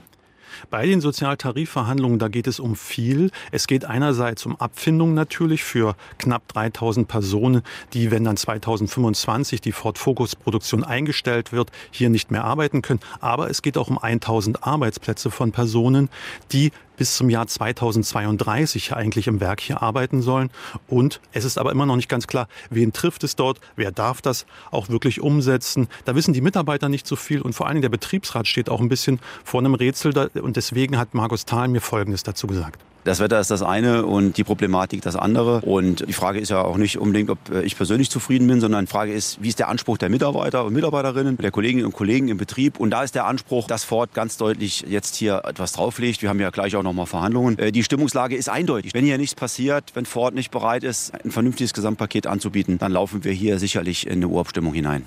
Bei 0.69 0.85
den 0.85 1.01
Sozialtarifverhandlungen, 1.01 2.19
da 2.19 2.27
geht 2.27 2.47
es 2.47 2.59
um 2.59 2.75
viel. 2.75 3.31
Es 3.51 3.67
geht 3.67 3.85
einerseits 3.85 4.45
um 4.45 4.55
Abfindung 4.55 5.13
natürlich 5.13 5.63
für 5.63 5.95
knapp 6.17 6.47
3000 6.49 7.07
Personen, 7.07 7.61
die, 7.93 8.11
wenn 8.11 8.23
dann 8.23 8.37
2025 8.37 9.61
die 9.61 9.71
Ford 9.71 9.97
Focus 9.97 10.35
Produktion 10.35 10.83
eingestellt 10.83 11.51
wird, 11.51 11.71
hier 11.91 12.09
nicht 12.09 12.31
mehr 12.31 12.43
arbeiten 12.43 12.81
können. 12.81 12.99
Aber 13.19 13.49
es 13.49 13.61
geht 13.61 13.77
auch 13.77 13.89
um 13.89 13.97
1000 13.97 14.63
Arbeitsplätze 14.63 15.31
von 15.31 15.51
Personen, 15.51 16.09
die 16.51 16.71
bis 16.97 17.15
zum 17.15 17.29
Jahr 17.29 17.47
2032 17.47 18.93
eigentlich 18.93 19.27
im 19.27 19.39
Werk 19.39 19.61
hier 19.61 19.81
arbeiten 19.81 20.21
sollen. 20.21 20.49
Und 20.87 21.21
es 21.31 21.45
ist 21.45 21.57
aber 21.57 21.71
immer 21.71 21.85
noch 21.85 21.95
nicht 21.95 22.09
ganz 22.09 22.27
klar, 22.27 22.47
wen 22.69 22.91
trifft 22.91 23.23
es 23.23 23.35
dort, 23.35 23.61
wer 23.75 23.91
darf 23.91 24.21
das 24.21 24.45
auch 24.71 24.89
wirklich 24.89 25.21
umsetzen. 25.21 25.87
Da 26.05 26.15
wissen 26.15 26.33
die 26.33 26.41
Mitarbeiter 26.41 26.89
nicht 26.89 27.07
so 27.07 27.15
viel 27.15 27.41
und 27.41 27.53
vor 27.53 27.67
Dingen 27.75 27.81
der 27.81 27.89
Betriebsrat 27.89 28.47
steht 28.47 28.69
auch 28.69 28.81
ein 28.81 28.89
bisschen 28.89 29.19
vor 29.43 29.61
einem 29.61 29.73
Rätsel. 29.73 30.29
Und 30.41 30.57
deswegen 30.57 30.97
hat 30.97 31.13
Markus 31.13 31.45
Thal 31.45 31.67
mir 31.67 31.81
Folgendes 31.81 32.23
dazu 32.23 32.47
gesagt. 32.47 32.81
Das 33.07 33.21
Wetter 33.21 33.39
ist 33.39 33.49
das 33.49 33.61
eine 33.61 34.05
und 34.05 34.35
die 34.35 34.43
Problematik 34.43 35.01
das 35.01 35.15
andere. 35.15 35.61
Und 35.61 36.05
die 36.05 36.11
Frage 36.11 36.41
ist 36.41 36.49
ja 36.49 36.61
auch 36.61 36.75
nicht 36.75 36.97
unbedingt, 36.97 37.29
ob 37.29 37.37
äh, 37.49 37.61
ich 37.61 37.77
persönlich 37.77 38.09
zufrieden 38.09 38.45
bin, 38.47 38.59
sondern 38.59 38.83
die 38.83 38.91
Frage 38.91 39.13
ist, 39.13 39.41
wie 39.41 39.47
ist 39.47 39.59
der 39.59 39.69
Anspruch 39.69 39.97
der 39.97 40.09
Mitarbeiter 40.09 40.65
und 40.65 40.73
Mitarbeiterinnen, 40.73 41.37
der 41.37 41.51
Kolleginnen 41.51 41.85
und 41.85 41.93
Kollegen 41.93 42.27
im 42.27 42.37
Betrieb. 42.37 42.77
Und 42.77 42.89
da 42.89 43.03
ist 43.03 43.15
der 43.15 43.25
Anspruch, 43.25 43.67
dass 43.67 43.85
Ford 43.85 44.13
ganz 44.13 44.35
deutlich 44.35 44.83
jetzt 44.89 45.15
hier 45.15 45.43
etwas 45.45 45.71
drauflegt. 45.71 46.21
Wir 46.21 46.27
haben 46.27 46.41
ja 46.41 46.49
gleich 46.49 46.75
auch 46.75 46.83
noch 46.83 46.91
mal 46.91 47.05
Verhandlungen. 47.05 47.57
Äh, 47.59 47.71
die 47.71 47.85
Stimmungslage 47.85 48.35
ist 48.35 48.49
eindeutig. 48.49 48.93
Wenn 48.93 49.05
hier 49.05 49.17
nichts 49.17 49.35
passiert, 49.35 49.91
wenn 49.93 50.05
Ford 50.05 50.35
nicht 50.35 50.51
bereit 50.51 50.83
ist, 50.83 51.13
ein 51.23 51.31
vernünftiges 51.31 51.71
Gesamtpaket 51.71 52.27
anzubieten, 52.27 52.77
dann 52.77 52.91
laufen 52.91 53.23
wir 53.23 53.31
hier 53.31 53.57
sicherlich 53.57 54.05
in 54.05 54.15
eine 54.15 54.27
Urabstimmung 54.27 54.73
hinein. 54.73 55.05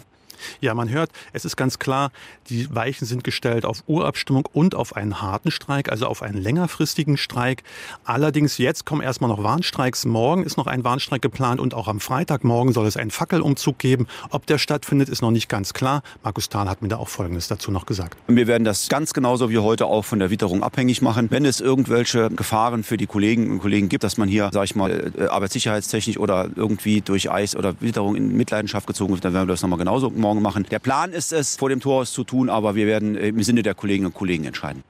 Ja, 0.61 0.75
man 0.75 0.89
hört, 0.89 1.11
es 1.33 1.45
ist 1.45 1.57
ganz 1.57 1.79
klar, 1.79 2.11
die 2.49 2.75
Weichen 2.75 3.07
sind 3.07 3.25
gestellt 3.25 3.65
auf 3.65 3.83
Urabstimmung 3.87 4.49
und 4.53 4.75
auf 4.75 4.97
einen 4.97 5.23
harten 5.23 5.51
Streik, 5.51 5.91
also 5.91 6.07
auf 6.07 6.23
einen 6.23 6.41
längerfristigen 6.41 7.17
Streik. 7.17 7.63
Allerdings 8.05 8.59
jetzt 8.59 8.85
kommen 8.87 9.03
erstmal 9.03 9.31
noch 9.31 9.43
Warnstreiks. 9.43 10.05
Morgen 10.05 10.43
ist 10.45 10.57
noch 10.57 10.67
ein 10.67 10.85
Warnstreik 10.85 11.23
geplant 11.23 11.61
und 11.61 11.75
auch 11.75 11.89
am 11.89 12.01
Freitagmorgen 12.01 12.73
soll 12.73 12.87
es 12.87 12.97
einen 12.97 13.11
Fackelumzug 13.11 13.79
geben. 13.79 14.07
Ob 14.31 14.47
der 14.47 14.59
stattfindet, 14.59 15.09
ist 15.09 15.23
noch 15.23 15.31
nicht 15.31 15.49
ganz 15.49 15.73
klar. 15.73 16.03
Markus 16.23 16.49
Thal 16.49 16.69
hat 16.69 16.83
mir 16.83 16.89
da 16.89 16.97
auch 16.97 17.09
Folgendes 17.09 17.49
dazu 17.49 17.71
noch 17.71 17.87
gesagt. 17.87 18.17
Wir 18.29 18.47
werden 18.47 18.65
das 18.65 18.89
ganz 18.89 19.13
genauso 19.13 19.51
wie 19.51 19.59
heute 19.59 19.87
auch 19.87 20.05
von 20.05 20.19
der 20.19 20.31
Witterung 20.31 20.63
abhängig 20.63 21.03
machen. 21.03 21.31
Wenn 21.31 21.45
es 21.45 21.61
irgendwelche 21.61 22.31
Gefahren 22.31 22.85
für 22.85 22.97
die 22.97 23.07
Kolleginnen 23.07 23.51
und 23.51 23.59
Kollegen 23.59 23.89
gibt, 23.89 24.05
dass 24.05 24.17
man 24.17 24.29
hier, 24.29 24.51
sag 24.53 24.65
ich 24.65 24.77
mal, 24.77 25.13
äh, 25.19 25.27
arbeitssicherheitstechnisch 25.27 26.19
oder 26.19 26.49
irgendwie 26.55 27.01
durch 27.01 27.31
Eis 27.31 27.57
oder 27.57 27.75
Witterung 27.81 28.15
in 28.17 28.37
Mitleidenschaft 28.37 28.87
gezogen 28.87 29.15
wird, 29.15 29.25
dann 29.25 29.35
werden 29.35 29.49
wir 29.49 29.53
das 29.53 29.63
nochmal 29.63 29.79
genauso 29.79 30.11
morgen 30.11 30.30
machen. 30.39 30.67
Der 30.71 30.79
Plan 30.79 31.13
ist 31.13 31.33
es, 31.33 31.57
vor 31.57 31.69
dem 31.69 31.81
Torhaus 31.81 32.13
zu 32.13 32.25
tun, 32.25 32.49
aber 32.49 32.75
wir 32.75 32.87
werden 32.87 33.17
im 33.17 33.43
Sinne 33.43 33.63
der 33.63 33.75
Kolleginnen 33.75 34.07
und 34.07 34.15
Kollegen 34.15 34.45
entscheiden. 34.45 34.85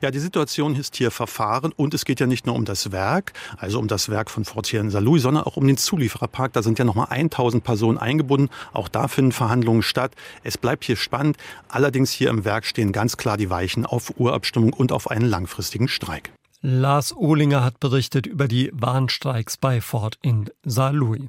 Ja, 0.00 0.10
die 0.10 0.18
Situation 0.18 0.76
ist 0.76 0.96
hier 0.96 1.10
verfahren 1.10 1.72
und 1.74 1.94
es 1.94 2.04
geht 2.04 2.20
ja 2.20 2.26
nicht 2.26 2.46
nur 2.46 2.54
um 2.54 2.64
das 2.64 2.92
Werk, 2.92 3.32
also 3.56 3.78
um 3.78 3.88
das 3.88 4.08
Werk 4.08 4.30
von 4.30 4.44
Fortier 4.44 4.88
Saarlouis, 4.90 5.22
sondern 5.22 5.44
auch 5.44 5.56
um 5.56 5.66
den 5.66 5.76
Zuliefererpark. 5.76 6.52
Da 6.52 6.62
sind 6.62 6.78
ja 6.78 6.84
nochmal 6.84 7.08
1000 7.10 7.64
Personen 7.64 7.98
eingebunden. 7.98 8.50
Auch 8.72 8.88
da 8.88 9.08
finden 9.08 9.32
Verhandlungen 9.32 9.82
statt. 9.82 10.12
Es 10.42 10.58
bleibt 10.58 10.84
hier 10.84 10.96
spannend. 10.96 11.36
Allerdings 11.68 12.10
hier 12.10 12.30
im 12.30 12.44
Werk 12.44 12.64
stehen 12.64 12.92
ganz 12.92 13.16
klar 13.16 13.36
die 13.36 13.50
Weichen 13.50 13.86
auf 13.86 14.12
Urabstimmung 14.18 14.72
und 14.72 14.92
auf 14.92 15.10
einen 15.10 15.28
langfristigen 15.28 15.88
Streik. 15.88 16.30
Lars 16.60 17.16
Ohlinger 17.16 17.62
hat 17.62 17.78
berichtet 17.78 18.26
über 18.26 18.48
die 18.48 18.70
Warnstreiks 18.72 19.56
bei 19.56 19.80
Ford 19.80 20.18
in 20.22 20.50
Saarlouis. 20.64 21.22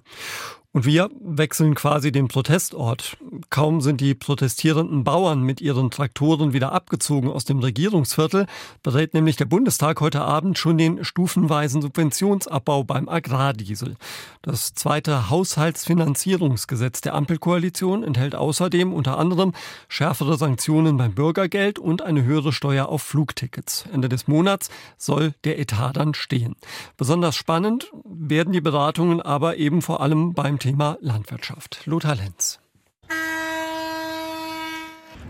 Und 0.80 0.86
wir 0.86 1.10
wechseln 1.20 1.76
quasi 1.76 2.10
den 2.10 2.30
Protestort. 2.30 3.18
Kaum 3.50 3.82
sind 3.82 4.00
die 4.00 4.16
protestierenden 4.16 5.04
Bauern 5.04 5.44
mit 5.44 5.60
ihren 5.60 5.92
Traktoren 5.92 6.54
wieder 6.54 6.72
abgezogen 6.72 7.30
aus 7.30 7.44
dem 7.44 7.60
Regierungsviertel, 7.60 8.46
berät 8.82 9.14
nämlich 9.14 9.36
der 9.36 9.44
Bundestag 9.44 10.00
heute 10.00 10.22
Abend 10.22 10.58
schon 10.58 10.78
den 10.78 11.04
stufenweisen 11.04 11.82
Subventionsabbau 11.82 12.86
beim 12.86 13.10
Agrardiesel. 13.10 13.98
Das 14.42 14.74
zweite 14.74 15.30
Haushaltsfinanzierungsgesetz 15.30 17.02
der 17.02 17.14
Ampelkoalition 17.14 18.02
enthält 18.02 18.34
außerdem 18.34 18.94
unter 18.94 19.18
anderem 19.18 19.52
schärfere 19.90 20.38
Sanktionen 20.38 20.96
beim 20.96 21.14
Bürgergeld 21.14 21.78
und 21.78 22.04
eine 22.04 22.24
höhere 22.24 22.54
Steuer 22.54 22.88
auf 22.88 23.02
Flugtickets. 23.02 23.84
Ende 23.92 24.08
des 24.08 24.30
Monats 24.30 24.70
soll 24.98 25.34
der 25.44 25.60
Etat 25.60 25.98
dann 25.98 26.14
stehen. 26.14 26.56
Besonders 26.96 27.36
spannend 27.36 27.92
werden 28.06 28.54
die 28.54 28.62
Beratungen 28.62 29.22
aber 29.22 29.58
eben 29.58 29.82
vor 29.82 30.00
allem 30.00 30.34
beim 30.34 30.58
Thema 30.58 30.69
Landwirtschaft. 30.78 31.82
Lothar 31.86 32.16
Lenz. 32.16 32.60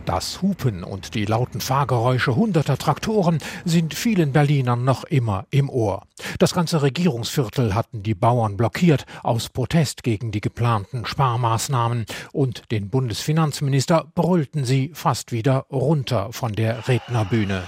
Das 0.10 0.41
Hupen 0.41 0.84
und 0.84 1.13
die 1.13 1.25
lauten 1.25 1.62
Fahrgeräusche 1.62 2.36
hunderter 2.36 2.79
Traktoren 2.79 3.38
sind 3.63 3.93
vielen 3.93 4.31
Berlinern 4.31 4.84
noch 4.84 5.03
immer 5.03 5.46
im 5.51 5.69
Ohr. 5.69 6.01
Das 6.39 6.55
ganze 6.55 6.81
Regierungsviertel 6.81 7.75
hatten 7.75 8.01
die 8.01 8.15
Bauern 8.15 8.58
blockiert 8.58 9.05
aus 9.22 9.50
Protest 9.50 10.01
gegen 10.01 10.31
die 10.31 10.41
geplanten 10.41 11.05
Sparmaßnahmen 11.05 12.08
und 12.31 12.72
den 12.72 12.89
Bundesfinanzminister 12.89 14.08
brüllten 14.15 14.65
sie 14.65 14.89
fast 14.96 15.31
wieder 15.31 15.67
runter 15.69 16.29
von 16.31 16.53
der 16.53 16.88
Rednerbühne. 16.88 17.67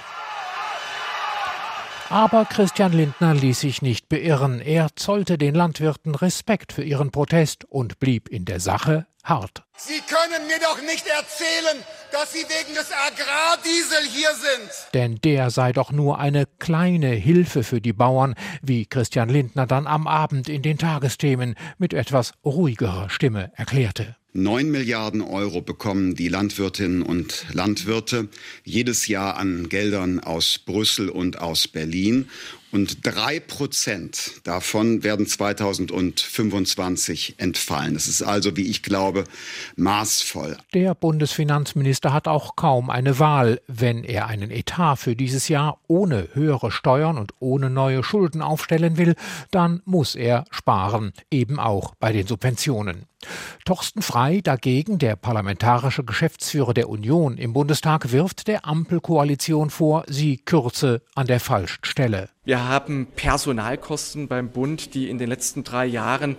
Aber 2.11 2.43
Christian 2.43 2.91
Lindner 2.91 3.33
ließ 3.33 3.61
sich 3.61 3.81
nicht 3.81 4.09
beirren. 4.09 4.59
Er 4.59 4.89
zollte 4.97 5.37
den 5.37 5.55
Landwirten 5.55 6.13
Respekt 6.13 6.73
für 6.73 6.83
ihren 6.83 7.09
Protest 7.09 7.63
und 7.63 7.99
blieb 7.99 8.27
in 8.27 8.43
der 8.43 8.59
Sache 8.59 9.05
hart. 9.23 9.63
Sie 9.77 9.99
können 10.07 10.47
mir 10.47 10.59
doch 10.59 10.81
nicht 10.81 11.05
erzählen, 11.07 11.83
dass 12.11 12.33
Sie 12.33 12.39
wegen 12.43 12.75
des 12.75 12.91
Agrardiesel 12.91 14.03
hier 14.11 14.29
sind. 14.35 14.71
Denn 14.93 15.19
der 15.23 15.49
sei 15.49 15.73
doch 15.73 15.91
nur 15.91 16.19
eine 16.19 16.45
kleine 16.59 17.09
Hilfe 17.09 17.63
für 17.63 17.81
die 17.81 17.93
Bauern, 17.93 18.35
wie 18.61 18.85
Christian 18.85 19.29
Lindner 19.29 19.65
dann 19.65 19.87
am 19.87 20.07
Abend 20.07 20.49
in 20.49 20.61
den 20.61 20.77
Tagesthemen 20.77 21.55
mit 21.77 21.93
etwas 21.93 22.33
ruhigerer 22.45 23.09
Stimme 23.09 23.51
erklärte. 23.55 24.15
Neun 24.33 24.71
Milliarden 24.71 25.21
Euro 25.21 25.61
bekommen 25.61 26.15
die 26.15 26.29
Landwirtinnen 26.29 27.01
und 27.01 27.47
Landwirte 27.51 28.29
jedes 28.63 29.07
Jahr 29.07 29.35
an 29.35 29.67
Geldern 29.67 30.21
aus 30.21 30.57
Brüssel 30.57 31.09
und 31.09 31.41
aus 31.41 31.67
Berlin. 31.67 32.29
Und 32.71 33.05
drei 33.05 33.39
Prozent 33.39 34.41
davon 34.45 35.03
werden 35.03 35.27
2025 35.27 37.35
entfallen. 37.37 37.93
Das 37.93 38.07
ist 38.07 38.21
also, 38.21 38.55
wie 38.55 38.69
ich 38.69 38.81
glaube, 38.81 39.25
maßvoll. 39.75 40.57
Der 40.73 40.95
Bundesfinanzminister 40.95 42.13
hat 42.13 42.29
auch 42.29 42.55
kaum 42.55 42.89
eine 42.89 43.19
Wahl. 43.19 43.61
Wenn 43.67 44.03
er 44.03 44.27
einen 44.27 44.51
Etat 44.51 44.95
für 44.95 45.15
dieses 45.15 45.49
Jahr 45.49 45.79
ohne 45.87 46.29
höhere 46.33 46.71
Steuern 46.71 47.17
und 47.17 47.33
ohne 47.39 47.69
neue 47.69 48.03
Schulden 48.03 48.41
aufstellen 48.41 48.97
will, 48.97 49.15
dann 49.51 49.81
muss 49.85 50.15
er 50.15 50.45
sparen, 50.49 51.11
eben 51.29 51.59
auch 51.59 51.93
bei 51.95 52.13
den 52.13 52.25
Subventionen. 52.25 53.10
Torsten 53.65 54.01
Frei 54.01 54.41
dagegen, 54.43 54.99
der 54.99 55.15
parlamentarische 55.15 56.03
Geschäftsführer 56.03 56.73
der 56.73 56.89
Union 56.89 57.37
im 57.37 57.53
Bundestag, 57.53 58.11
wirft 58.11 58.47
der 58.47 58.65
Ampelkoalition 58.65 59.69
vor, 59.69 60.03
sie 60.07 60.37
kürze 60.37 61.01
an 61.15 61.27
der 61.27 61.39
falschen 61.39 61.85
Stelle. 61.85 62.29
Wir 62.43 62.67
haben 62.67 63.07
Personalkosten 63.15 64.27
beim 64.27 64.49
Bund, 64.49 64.95
die 64.95 65.09
in 65.09 65.17
den 65.17 65.29
letzten 65.29 65.63
drei 65.63 65.85
Jahren 65.85 66.37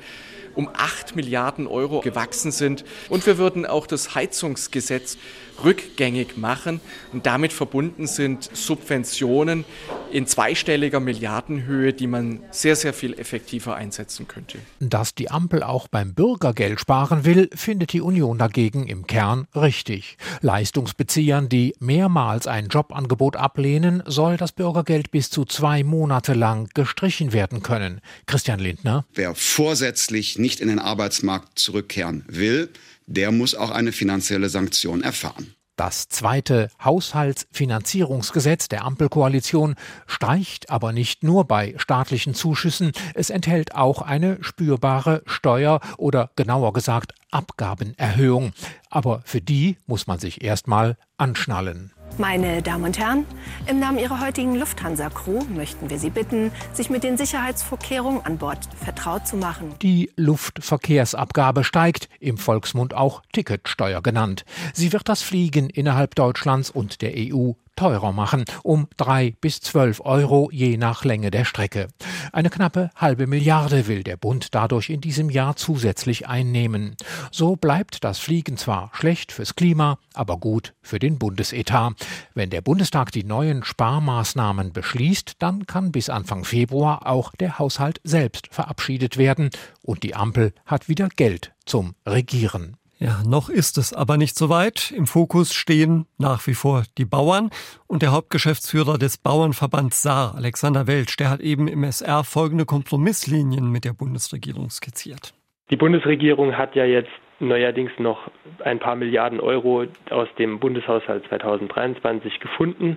um 0.54 0.68
acht 0.72 1.16
Milliarden 1.16 1.66
Euro 1.66 2.00
gewachsen 2.00 2.52
sind. 2.52 2.84
Und 3.08 3.26
wir 3.26 3.38
würden 3.38 3.66
auch 3.66 3.86
das 3.86 4.14
Heizungsgesetz 4.14 5.16
rückgängig 5.64 6.36
machen. 6.36 6.80
Und 7.12 7.26
damit 7.26 7.52
verbunden 7.52 8.06
sind 8.06 8.50
Subventionen 8.52 9.64
in 10.10 10.26
zweistelliger 10.26 11.00
Milliardenhöhe, 11.00 11.92
die 11.92 12.06
man 12.06 12.40
sehr, 12.50 12.76
sehr 12.76 12.92
viel 12.92 13.14
effektiver 13.18 13.74
einsetzen 13.74 14.28
könnte. 14.28 14.58
Dass 14.80 15.14
die 15.14 15.30
Ampel 15.30 15.62
auch 15.62 15.88
beim 15.88 16.14
Bürgergeld 16.14 16.80
sparen 16.80 17.24
will, 17.24 17.48
findet 17.54 17.92
die 17.92 18.00
Union 18.00 18.38
dagegen 18.38 18.86
im 18.86 19.06
Kern 19.06 19.46
richtig. 19.54 20.16
Leistungsbeziehern, 20.40 21.48
die 21.48 21.74
mehrmals 21.78 22.46
ein 22.46 22.68
Jobangebot 22.68 23.36
ablehnen, 23.36 24.02
soll 24.06 24.36
das 24.36 24.52
Bürgergeld 24.52 25.10
bis 25.10 25.30
zu 25.30 25.44
zwei 25.44 25.82
Monate 25.82 26.34
lang 26.34 26.68
gestrichen 26.74 27.32
werden 27.32 27.62
können. 27.62 28.00
Christian 28.26 28.60
Lindner. 28.60 29.04
Wer 29.14 29.34
vorsätzlich 29.34 30.38
nicht 30.38 30.60
in 30.60 30.68
den 30.68 30.78
Arbeitsmarkt 30.78 31.58
zurückkehren 31.58 32.24
will, 32.28 32.68
der 33.06 33.32
muss 33.32 33.54
auch 33.54 33.70
eine 33.70 33.92
finanzielle 33.92 34.48
Sanktion 34.48 35.02
erfahren. 35.02 35.54
Das 35.76 36.08
zweite 36.08 36.68
Haushaltsfinanzierungsgesetz 36.84 38.68
der 38.68 38.84
Ampelkoalition 38.84 39.74
streicht 40.06 40.68
aber 40.68 40.92
nicht 40.92 41.22
nur 41.22 41.46
bei 41.46 41.74
staatlichen 41.78 42.34
Zuschüssen, 42.34 42.92
es 43.14 43.30
enthält 43.30 43.74
auch 43.74 44.02
eine 44.02 44.36
spürbare 44.42 45.22
Steuer 45.24 45.80
oder 45.96 46.30
genauer 46.36 46.74
gesagt 46.74 47.14
Abgabenerhöhung. 47.30 48.52
Aber 48.90 49.22
für 49.24 49.40
die 49.40 49.78
muss 49.86 50.06
man 50.06 50.18
sich 50.18 50.44
erstmal 50.44 50.98
anschnallen. 51.16 51.92
Meine 52.18 52.60
Damen 52.60 52.84
und 52.84 52.98
Herren, 52.98 53.24
im 53.66 53.80
Namen 53.80 53.98
Ihrer 53.98 54.20
heutigen 54.20 54.54
Lufthansa-Crew 54.54 55.44
möchten 55.54 55.88
wir 55.88 55.98
Sie 55.98 56.10
bitten, 56.10 56.52
sich 56.74 56.90
mit 56.90 57.04
den 57.04 57.16
Sicherheitsvorkehrungen 57.16 58.24
an 58.26 58.36
Bord 58.36 58.58
vertraut 58.84 59.26
zu 59.26 59.36
machen. 59.36 59.74
Die 59.80 60.10
Luftverkehrsabgabe 60.16 61.64
steigt, 61.64 62.10
im 62.20 62.36
Volksmund 62.36 62.92
auch 62.92 63.22
Ticketsteuer 63.32 64.02
genannt. 64.02 64.44
Sie 64.74 64.92
wird 64.92 65.08
das 65.08 65.22
Fliegen 65.22 65.70
innerhalb 65.70 66.14
Deutschlands 66.14 66.70
und 66.70 67.00
der 67.00 67.12
EU 67.16 67.52
teurer 67.76 68.12
machen, 68.12 68.44
um 68.62 68.88
drei 68.96 69.34
bis 69.40 69.60
zwölf 69.60 70.00
Euro 70.00 70.48
je 70.52 70.76
nach 70.76 71.04
Länge 71.04 71.30
der 71.30 71.44
Strecke. 71.44 71.88
Eine 72.32 72.50
knappe 72.50 72.90
halbe 72.96 73.26
Milliarde 73.26 73.86
will 73.86 74.02
der 74.02 74.16
Bund 74.16 74.54
dadurch 74.54 74.90
in 74.90 75.00
diesem 75.00 75.30
Jahr 75.30 75.56
zusätzlich 75.56 76.28
einnehmen. 76.28 76.96
So 77.30 77.56
bleibt 77.56 78.04
das 78.04 78.18
Fliegen 78.18 78.56
zwar 78.56 78.90
schlecht 78.92 79.32
fürs 79.32 79.54
Klima, 79.54 79.98
aber 80.14 80.38
gut 80.38 80.74
für 80.82 80.98
den 80.98 81.18
Bundesetat. 81.18 81.94
Wenn 82.34 82.50
der 82.50 82.60
Bundestag 82.60 83.12
die 83.12 83.24
neuen 83.24 83.64
Sparmaßnahmen 83.64 84.72
beschließt, 84.72 85.34
dann 85.38 85.66
kann 85.66 85.92
bis 85.92 86.10
Anfang 86.10 86.44
Februar 86.44 87.06
auch 87.06 87.32
der 87.36 87.58
Haushalt 87.58 88.00
selbst 88.04 88.48
verabschiedet 88.50 89.16
werden 89.16 89.50
und 89.82 90.02
die 90.02 90.14
Ampel 90.14 90.52
hat 90.66 90.88
wieder 90.88 91.08
Geld 91.08 91.52
zum 91.64 91.94
Regieren. 92.06 92.76
Ja, 93.02 93.20
noch 93.26 93.48
ist 93.48 93.78
es 93.78 93.92
aber 93.92 94.16
nicht 94.16 94.36
so 94.36 94.48
weit. 94.48 94.92
Im 94.96 95.08
Fokus 95.08 95.52
stehen 95.52 96.06
nach 96.18 96.46
wie 96.46 96.54
vor 96.54 96.84
die 96.98 97.04
Bauern 97.04 97.50
und 97.88 98.00
der 98.00 98.12
Hauptgeschäftsführer 98.12 98.96
des 98.96 99.18
Bauernverbands 99.18 100.02
Saar, 100.02 100.36
Alexander 100.36 100.86
Welsch, 100.86 101.16
der 101.16 101.28
hat 101.28 101.40
eben 101.40 101.66
im 101.66 101.82
SR 101.82 102.22
folgende 102.22 102.64
Kompromisslinien 102.64 103.72
mit 103.72 103.84
der 103.84 103.92
Bundesregierung 103.92 104.70
skizziert. 104.70 105.34
Die 105.70 105.76
Bundesregierung 105.76 106.56
hat 106.56 106.76
ja 106.76 106.84
jetzt 106.84 107.10
neuerdings 107.40 107.90
noch 107.98 108.30
ein 108.64 108.78
paar 108.78 108.94
Milliarden 108.94 109.40
Euro 109.40 109.84
aus 110.10 110.28
dem 110.38 110.60
Bundeshaushalt 110.60 111.24
2023 111.28 112.38
gefunden, 112.38 112.96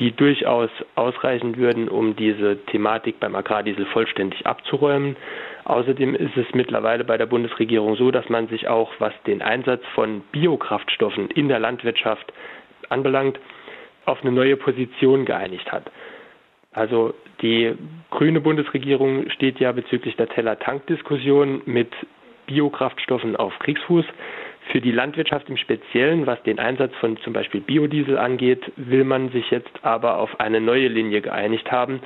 die 0.00 0.10
durchaus 0.10 0.70
ausreichen 0.96 1.56
würden, 1.56 1.88
um 1.88 2.16
diese 2.16 2.58
Thematik 2.66 3.20
beim 3.20 3.36
Agrardiesel 3.36 3.86
vollständig 3.86 4.44
abzuräumen. 4.46 5.14
Außerdem 5.64 6.14
ist 6.14 6.36
es 6.36 6.46
mittlerweile 6.54 7.04
bei 7.04 7.16
der 7.16 7.26
Bundesregierung 7.26 7.96
so, 7.96 8.10
dass 8.10 8.28
man 8.28 8.48
sich 8.48 8.68
auch, 8.68 8.92
was 8.98 9.14
den 9.26 9.40
Einsatz 9.40 9.82
von 9.94 10.22
Biokraftstoffen 10.30 11.30
in 11.30 11.48
der 11.48 11.58
Landwirtschaft 11.58 12.32
anbelangt, 12.90 13.38
auf 14.04 14.20
eine 14.22 14.32
neue 14.32 14.56
Position 14.56 15.24
geeinigt 15.24 15.72
hat. 15.72 15.90
Also 16.72 17.14
die 17.40 17.74
grüne 18.10 18.40
Bundesregierung 18.40 19.30
steht 19.30 19.58
ja 19.58 19.72
bezüglich 19.72 20.16
der 20.16 20.28
Teller-Tank-Diskussion 20.28 21.62
mit 21.64 21.90
Biokraftstoffen 22.46 23.36
auf 23.36 23.58
Kriegsfuß. 23.60 24.04
Für 24.70 24.80
die 24.80 24.92
Landwirtschaft 24.92 25.48
im 25.48 25.56
Speziellen, 25.56 26.26
was 26.26 26.42
den 26.42 26.58
Einsatz 26.58 26.94
von 26.96 27.16
zum 27.18 27.32
Beispiel 27.32 27.60
Biodiesel 27.60 28.18
angeht, 28.18 28.62
will 28.76 29.04
man 29.04 29.30
sich 29.30 29.50
jetzt 29.50 29.72
aber 29.82 30.18
auf 30.18 30.40
eine 30.40 30.60
neue 30.60 30.88
Linie 30.88 31.20
geeinigt 31.20 31.70
haben 31.70 32.00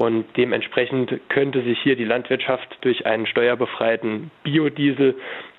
und 0.00 0.24
dementsprechend 0.34 1.20
könnte 1.28 1.62
sich 1.62 1.78
hier 1.82 1.94
die 1.94 2.06
Landwirtschaft 2.06 2.78
durch 2.80 3.04
einen 3.04 3.26
steuerbefreiten 3.26 4.30
Biodiesel 4.42 5.14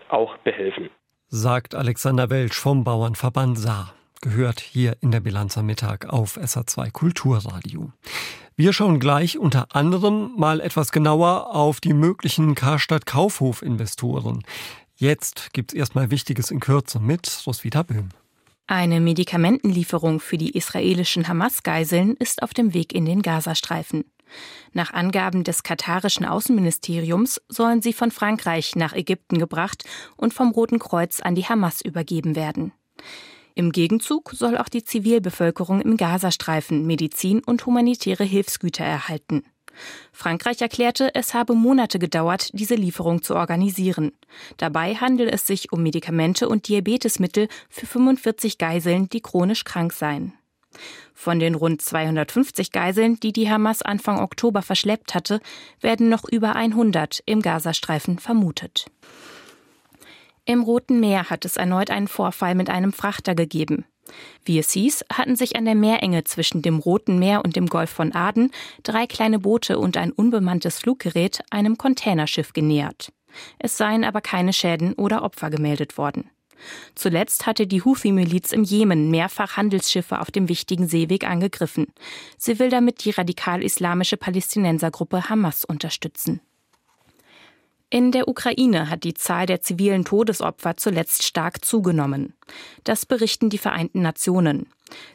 auch 0.10 0.36
behelfen. 0.39 0.89
Sagt 1.27 1.75
Alexander 1.75 2.31
Welsch 2.31 2.60
vom 2.60 2.83
Bauernverband 2.83 3.60
Saar. 3.60 3.93
gehört 4.19 4.60
hier 4.60 4.98
in 5.01 5.12
der 5.12 5.19
Bilanz 5.19 5.60
am 5.60 5.67
Mittag 5.67 6.12
auf 6.12 6.38
SA2 6.38 6.91
Kulturradio. 6.91 7.91
Wir 8.55 8.74
schauen 8.74 9.00
gleich 9.00 9.38
unter 9.38 9.75
anderem 9.75 10.31
mal 10.36 10.60
etwas 10.60 10.91
genauer 10.91 11.55
auf 11.55 11.79
die 11.79 11.93
möglichen 11.93 12.55
Karstadt 12.55 13.05
Kaufhof 13.05 13.62
Investoren. 13.62 14.43
Jetzt 14.95 15.53
gibt's 15.53 15.75
erstmal 15.75 16.10
Wichtiges 16.10 16.50
in 16.50 16.60
Kürze 16.60 17.00
mit 17.00 17.43
Roswitha 17.45 17.83
Böhm. 17.83 18.10
Eine 18.65 19.01
Medikamentenlieferung 19.01 20.19
für 20.19 20.38
die 20.38 20.57
israelischen 20.57 21.27
Hamas-Geiseln 21.27 22.15
ist 22.17 22.41
auf 22.41 22.53
dem 22.55 22.74
Weg 22.74 22.93
in 22.93 23.05
den 23.05 23.21
Gazastreifen. 23.21 24.05
Nach 24.73 24.93
Angaben 24.93 25.43
des 25.43 25.63
katarischen 25.63 26.25
Außenministeriums 26.25 27.41
sollen 27.50 27.81
sie 27.81 27.93
von 27.93 28.11
Frankreich 28.11 28.75
nach 28.75 28.93
Ägypten 28.93 29.38
gebracht 29.38 29.83
und 30.17 30.33
vom 30.33 30.51
Roten 30.51 30.79
Kreuz 30.79 31.19
an 31.19 31.35
die 31.35 31.45
Hamas 31.45 31.81
übergeben 31.81 32.35
werden. 32.35 32.71
Im 33.53 33.71
Gegenzug 33.71 34.31
soll 34.33 34.57
auch 34.57 34.69
die 34.69 34.83
Zivilbevölkerung 34.83 35.81
im 35.81 35.97
Gazastreifen 35.97 36.85
Medizin 36.85 37.43
und 37.43 37.65
humanitäre 37.65 38.23
Hilfsgüter 38.23 38.85
erhalten. 38.85 39.43
Frankreich 40.11 40.61
erklärte, 40.61 41.13
es 41.15 41.33
habe 41.33 41.53
Monate 41.53 42.00
gedauert, 42.00 42.50
diese 42.53 42.75
Lieferung 42.75 43.21
zu 43.21 43.35
organisieren. 43.35 44.11
Dabei 44.57 44.95
handelt 44.95 45.31
es 45.31 45.47
sich 45.47 45.71
um 45.71 45.81
Medikamente 45.81 46.47
und 46.50 46.67
Diabetesmittel 46.67 47.47
für 47.69 47.85
45 47.85 48.57
Geiseln, 48.57 49.09
die 49.09 49.21
chronisch 49.21 49.63
krank 49.63 49.93
seien. 49.93 50.33
Von 51.13 51.39
den 51.39 51.55
rund 51.55 51.81
250 51.81 52.71
Geiseln, 52.71 53.19
die 53.19 53.33
die 53.33 53.49
Hamas 53.49 53.81
Anfang 53.81 54.19
Oktober 54.19 54.61
verschleppt 54.61 55.13
hatte, 55.13 55.39
werden 55.79 56.09
noch 56.09 56.23
über 56.27 56.55
100 56.55 57.21
im 57.25 57.41
Gazastreifen 57.41 58.19
vermutet. 58.19 58.85
Im 60.45 60.63
Roten 60.63 60.99
Meer 60.99 61.29
hat 61.29 61.45
es 61.45 61.57
erneut 61.57 61.91
einen 61.91 62.07
Vorfall 62.07 62.55
mit 62.55 62.69
einem 62.69 62.93
Frachter 62.93 63.35
gegeben. 63.35 63.85
Wie 64.43 64.59
es 64.59 64.71
hieß, 64.71 65.05
hatten 65.13 65.35
sich 65.35 65.55
an 65.55 65.65
der 65.65 65.75
Meerenge 65.75 66.23
zwischen 66.23 66.61
dem 66.61 66.79
Roten 66.79 67.19
Meer 67.19 67.45
und 67.45 67.55
dem 67.55 67.67
Golf 67.67 67.89
von 67.89 68.13
Aden 68.13 68.51
drei 68.83 69.05
kleine 69.07 69.39
Boote 69.39 69.77
und 69.77 69.97
ein 69.97 70.11
unbemanntes 70.11 70.79
Fluggerät 70.79 71.41
einem 71.51 71.77
Containerschiff 71.77 72.53
genähert. 72.53 73.13
Es 73.59 73.77
seien 73.77 74.03
aber 74.03 74.21
keine 74.21 74.53
Schäden 74.53 74.93
oder 74.93 75.23
Opfer 75.23 75.49
gemeldet 75.49 75.97
worden. 75.97 76.29
Zuletzt 76.95 77.45
hatte 77.45 77.67
die 77.67 77.81
Houthi-Miliz 77.83 78.51
im 78.51 78.63
Jemen 78.63 79.11
mehrfach 79.11 79.57
Handelsschiffe 79.57 80.19
auf 80.19 80.31
dem 80.31 80.49
wichtigen 80.49 80.87
Seeweg 80.87 81.27
angegriffen. 81.27 81.87
Sie 82.37 82.59
will 82.59 82.69
damit 82.69 83.05
die 83.05 83.11
radikal-islamische 83.11 84.17
Palästinensergruppe 84.17 85.29
Hamas 85.29 85.65
unterstützen. 85.65 86.41
In 87.93 88.13
der 88.13 88.29
Ukraine 88.29 88.89
hat 88.89 89.03
die 89.03 89.13
Zahl 89.13 89.45
der 89.45 89.59
zivilen 89.59 90.05
Todesopfer 90.05 90.77
zuletzt 90.77 91.23
stark 91.23 91.65
zugenommen. 91.65 92.33
Das 92.85 93.05
berichten 93.05 93.49
die 93.49 93.57
Vereinten 93.57 94.01
Nationen. 94.01 94.67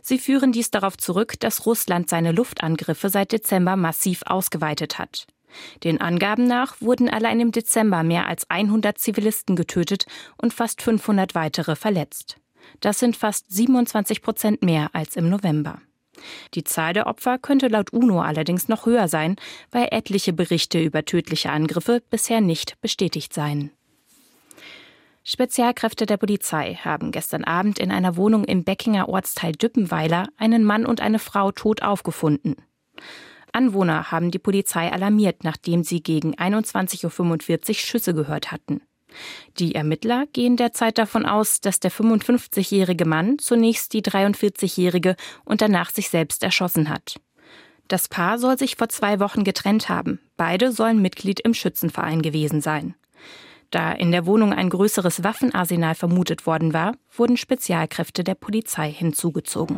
Sie 0.02 0.18
führen 0.18 0.52
dies 0.52 0.70
darauf 0.70 0.98
zurück, 0.98 1.40
dass 1.40 1.64
Russland 1.64 2.10
seine 2.10 2.32
Luftangriffe 2.32 3.08
seit 3.08 3.32
Dezember 3.32 3.76
massiv 3.76 4.22
ausgeweitet 4.26 4.98
hat. 4.98 5.26
Den 5.84 6.00
Angaben 6.00 6.46
nach 6.46 6.80
wurden 6.80 7.08
allein 7.08 7.40
im 7.40 7.52
Dezember 7.52 8.02
mehr 8.02 8.26
als 8.26 8.48
100 8.50 8.98
Zivilisten 8.98 9.56
getötet 9.56 10.06
und 10.36 10.52
fast 10.52 10.82
500 10.82 11.34
weitere 11.34 11.76
verletzt. 11.76 12.36
Das 12.80 12.98
sind 12.98 13.16
fast 13.16 13.50
27 13.50 14.22
Prozent 14.22 14.62
mehr 14.62 14.90
als 14.92 15.16
im 15.16 15.28
November. 15.28 15.80
Die 16.54 16.64
Zahl 16.64 16.92
der 16.92 17.06
Opfer 17.06 17.38
könnte 17.38 17.68
laut 17.68 17.92
UNO 17.92 18.20
allerdings 18.20 18.68
noch 18.68 18.86
höher 18.86 19.08
sein, 19.08 19.36
weil 19.70 19.88
etliche 19.90 20.32
Berichte 20.32 20.82
über 20.82 21.04
tödliche 21.04 21.50
Angriffe 21.50 22.02
bisher 22.10 22.40
nicht 22.40 22.80
bestätigt 22.80 23.34
seien. 23.34 23.70
Spezialkräfte 25.24 26.06
der 26.06 26.18
Polizei 26.18 26.74
haben 26.74 27.10
gestern 27.10 27.42
Abend 27.42 27.80
in 27.80 27.90
einer 27.90 28.16
Wohnung 28.16 28.44
im 28.44 28.62
Beckinger 28.62 29.08
Ortsteil 29.08 29.52
Düppenweiler 29.52 30.28
einen 30.36 30.64
Mann 30.64 30.86
und 30.86 31.00
eine 31.00 31.18
Frau 31.18 31.50
tot 31.50 31.82
aufgefunden. 31.82 32.54
Anwohner 33.56 34.12
haben 34.12 34.30
die 34.30 34.38
Polizei 34.38 34.92
alarmiert, 34.92 35.42
nachdem 35.42 35.82
sie 35.82 36.02
gegen 36.02 36.34
21.45 36.34 37.68
Uhr 37.68 37.74
Schüsse 37.74 38.14
gehört 38.14 38.52
hatten. 38.52 38.82
Die 39.58 39.74
Ermittler 39.74 40.26
gehen 40.32 40.56
derzeit 40.56 40.98
davon 40.98 41.24
aus, 41.24 41.60
dass 41.60 41.80
der 41.80 41.90
55-jährige 41.90 43.06
Mann 43.06 43.38
zunächst 43.38 43.92
die 43.94 44.02
43-jährige 44.02 45.16
und 45.44 45.62
danach 45.62 45.90
sich 45.90 46.10
selbst 46.10 46.42
erschossen 46.42 46.90
hat. 46.90 47.16
Das 47.88 48.08
Paar 48.08 48.38
soll 48.38 48.58
sich 48.58 48.76
vor 48.76 48.88
zwei 48.88 49.20
Wochen 49.20 49.44
getrennt 49.44 49.88
haben. 49.88 50.20
Beide 50.36 50.72
sollen 50.72 51.00
Mitglied 51.00 51.40
im 51.40 51.54
Schützenverein 51.54 52.20
gewesen 52.20 52.60
sein. 52.60 52.94
Da 53.70 53.92
in 53.92 54.12
der 54.12 54.26
Wohnung 54.26 54.52
ein 54.52 54.70
größeres 54.70 55.24
Waffenarsenal 55.24 55.94
vermutet 55.94 56.46
worden 56.46 56.72
war, 56.72 56.94
wurden 57.16 57.36
Spezialkräfte 57.36 58.22
der 58.22 58.34
Polizei 58.34 58.90
hinzugezogen. 58.90 59.76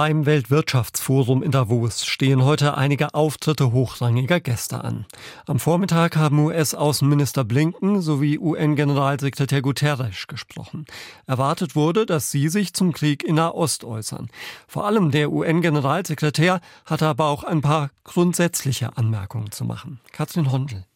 Beim 0.00 0.24
Weltwirtschaftsforum 0.24 1.42
in 1.42 1.50
Davos 1.50 2.06
stehen 2.06 2.42
heute 2.42 2.74
einige 2.74 3.12
Auftritte 3.12 3.72
hochrangiger 3.72 4.40
Gäste 4.40 4.82
an. 4.82 5.04
Am 5.46 5.58
Vormittag 5.58 6.16
haben 6.16 6.38
US-Außenminister 6.38 7.44
Blinken 7.44 8.00
sowie 8.00 8.38
UN-Generalsekretär 8.38 9.60
Guterres 9.60 10.26
gesprochen. 10.26 10.86
Erwartet 11.26 11.76
wurde, 11.76 12.06
dass 12.06 12.30
sie 12.30 12.48
sich 12.48 12.72
zum 12.72 12.94
Krieg 12.94 13.22
in 13.22 13.34
Nahost 13.34 13.84
äußern. 13.84 14.30
Vor 14.66 14.86
allem 14.86 15.10
der 15.10 15.30
UN-Generalsekretär 15.30 16.62
hatte 16.86 17.06
aber 17.06 17.26
auch 17.26 17.44
ein 17.44 17.60
paar 17.60 17.90
grundsätzliche 18.02 18.96
Anmerkungen 18.96 19.50
zu 19.50 19.66
machen. 19.66 20.00
Katrin 20.12 20.50
Hondel. 20.50 20.86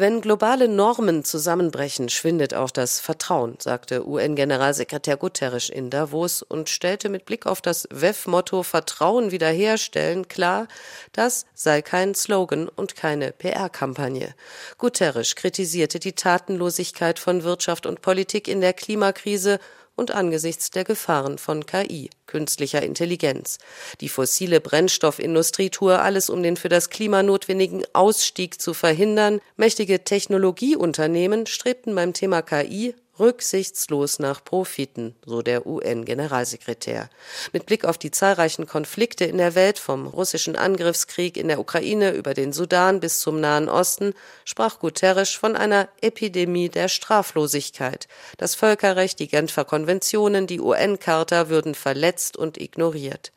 Wenn 0.00 0.20
globale 0.20 0.68
Normen 0.68 1.24
zusammenbrechen, 1.24 2.08
schwindet 2.08 2.54
auch 2.54 2.70
das 2.70 3.00
Vertrauen, 3.00 3.56
sagte 3.58 4.06
UN-Generalsekretär 4.06 5.16
Guterres 5.16 5.68
in 5.68 5.90
Davos 5.90 6.42
und 6.42 6.68
stellte 6.68 7.08
mit 7.08 7.24
Blick 7.24 7.46
auf 7.46 7.60
das 7.60 7.88
WEF-Motto 7.90 8.62
Vertrauen 8.62 9.32
wiederherstellen 9.32 10.28
klar, 10.28 10.68
das 11.10 11.46
sei 11.52 11.82
kein 11.82 12.14
Slogan 12.14 12.68
und 12.68 12.94
keine 12.94 13.32
PR-Kampagne. 13.32 14.36
Guterres 14.78 15.34
kritisierte 15.34 15.98
die 15.98 16.12
Tatenlosigkeit 16.12 17.18
von 17.18 17.42
Wirtschaft 17.42 17.84
und 17.84 18.00
Politik 18.00 18.46
in 18.46 18.60
der 18.60 18.74
Klimakrise 18.74 19.58
und 19.98 20.12
angesichts 20.12 20.70
der 20.70 20.84
Gefahren 20.84 21.38
von 21.38 21.66
KI, 21.66 22.08
künstlicher 22.26 22.82
Intelligenz. 22.82 23.58
Die 24.00 24.08
fossile 24.08 24.60
Brennstoffindustrie 24.60 25.70
tue 25.70 25.98
alles, 25.98 26.30
um 26.30 26.42
den 26.42 26.56
für 26.56 26.68
das 26.68 26.88
Klima 26.88 27.22
notwendigen 27.22 27.82
Ausstieg 27.92 28.60
zu 28.60 28.74
verhindern. 28.74 29.40
Mächtige 29.56 30.04
Technologieunternehmen 30.04 31.46
strebten 31.46 31.94
beim 31.94 32.12
Thema 32.12 32.42
KI 32.42 32.94
rücksichtslos 33.18 34.18
nach 34.18 34.44
Profiten, 34.44 35.14
so 35.24 35.42
der 35.42 35.66
UN-Generalsekretär. 35.66 37.10
Mit 37.52 37.66
Blick 37.66 37.84
auf 37.84 37.98
die 37.98 38.10
zahlreichen 38.10 38.66
Konflikte 38.66 39.24
in 39.24 39.38
der 39.38 39.54
Welt, 39.54 39.78
vom 39.78 40.06
russischen 40.06 40.56
Angriffskrieg 40.56 41.36
in 41.36 41.48
der 41.48 41.60
Ukraine 41.60 42.12
über 42.12 42.34
den 42.34 42.52
Sudan 42.52 43.00
bis 43.00 43.20
zum 43.20 43.40
Nahen 43.40 43.68
Osten, 43.68 44.14
sprach 44.44 44.78
Guterres 44.78 45.30
von 45.30 45.56
einer 45.56 45.88
Epidemie 46.00 46.68
der 46.68 46.88
Straflosigkeit. 46.88 48.08
Das 48.36 48.54
Völkerrecht, 48.54 49.18
die 49.18 49.28
Genfer 49.28 49.64
Konventionen, 49.64 50.46
die 50.46 50.60
UN-Charta 50.60 51.48
würden 51.48 51.74
verletzt 51.74 52.36
und 52.36 52.60
ignoriert. 52.60 53.32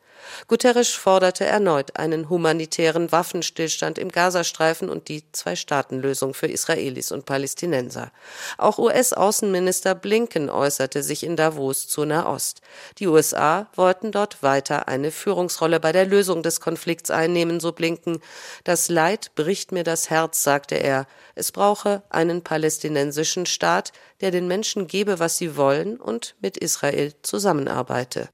Guterres 0.48 0.90
forderte 0.90 1.44
erneut 1.44 1.96
einen 1.96 2.28
humanitären 2.28 3.12
Waffenstillstand 3.12 3.98
im 3.98 4.10
Gazastreifen 4.10 4.88
und 4.88 5.08
die 5.08 5.24
Zwei-Staaten-Lösung 5.32 6.34
für 6.34 6.46
Israelis 6.46 7.12
und 7.12 7.26
Palästinenser. 7.26 8.12
Auch 8.58 8.78
US-Außenminister 8.78 9.94
Blinken 9.94 10.50
äußerte 10.50 11.02
sich 11.02 11.24
in 11.24 11.36
Davos 11.36 11.88
zu 11.88 12.04
Nahost. 12.04 12.60
Die 12.98 13.06
USA 13.06 13.68
wollten 13.74 14.12
dort 14.12 14.42
weiter 14.42 14.88
eine 14.88 15.10
Führungsrolle 15.10 15.80
bei 15.80 15.92
der 15.92 16.06
Lösung 16.06 16.42
des 16.42 16.60
Konflikts 16.60 17.10
einnehmen, 17.10 17.60
so 17.60 17.72
Blinken. 17.72 18.20
Das 18.64 18.88
Leid 18.88 19.34
bricht 19.34 19.72
mir 19.72 19.84
das 19.84 20.10
Herz, 20.10 20.42
sagte 20.42 20.76
er. 20.76 21.06
Es 21.34 21.52
brauche 21.52 22.02
einen 22.10 22.42
palästinensischen 22.42 23.46
Staat, 23.46 23.92
der 24.20 24.30
den 24.30 24.48
Menschen 24.48 24.86
gebe, 24.86 25.18
was 25.18 25.38
sie 25.38 25.56
wollen 25.56 25.98
und 25.98 26.36
mit 26.40 26.56
Israel 26.56 27.12
zusammenarbeite. 27.22 28.28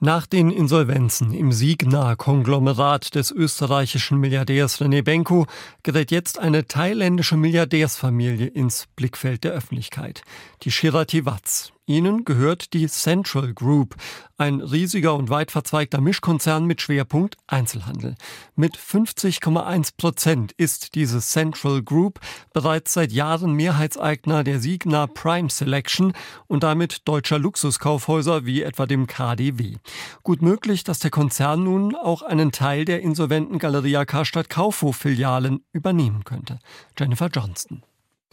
Nach 0.00 0.26
den 0.26 0.50
Insolvenzen 0.50 1.32
im 1.32 1.52
Signa-Konglomerat 1.52 3.14
des 3.14 3.30
österreichischen 3.30 4.18
Milliardärs 4.18 4.82
René 4.82 5.02
Benko 5.02 5.46
gerät 5.82 6.10
jetzt 6.10 6.38
eine 6.38 6.66
thailändische 6.66 7.38
Milliardärsfamilie 7.38 8.46
ins 8.46 8.88
Blickfeld 8.94 9.44
der 9.44 9.52
Öffentlichkeit. 9.52 10.20
Die 10.64 10.70
Shirati 10.70 11.24
Watz. 11.24 11.72
Ihnen 11.88 12.24
gehört 12.24 12.72
die 12.72 12.88
Central 12.88 13.54
Group, 13.54 13.94
ein 14.38 14.60
riesiger 14.60 15.14
und 15.14 15.30
weit 15.30 15.52
verzweigter 15.52 16.00
Mischkonzern 16.00 16.64
mit 16.64 16.80
Schwerpunkt 16.80 17.36
Einzelhandel. 17.46 18.16
Mit 18.56 18.76
50,1 18.76 19.96
Prozent 19.96 20.50
ist 20.56 20.96
diese 20.96 21.20
Central 21.20 21.84
Group 21.84 22.18
bereits 22.52 22.92
seit 22.92 23.12
Jahren 23.12 23.52
Mehrheitseigner 23.52 24.42
der 24.42 24.58
Signa 24.58 25.06
Prime 25.06 25.48
Selection 25.48 26.12
und 26.48 26.64
damit 26.64 27.02
deutscher 27.04 27.38
Luxuskaufhäuser 27.38 28.44
wie 28.44 28.62
etwa 28.62 28.86
dem 28.86 29.06
KDW. 29.06 29.76
Gut 30.24 30.42
möglich, 30.42 30.82
dass 30.82 30.98
der 30.98 31.12
Konzern 31.12 31.62
nun 31.62 31.94
auch 31.94 32.22
einen 32.22 32.50
Teil 32.50 32.84
der 32.84 33.00
insolventen 33.00 33.60
Galeria 33.60 34.04
Karstadt 34.04 34.50
Kaufhof 34.50 34.96
Filialen 34.96 35.64
übernehmen 35.72 36.24
könnte. 36.24 36.58
Jennifer 36.98 37.28
Johnston. 37.28 37.84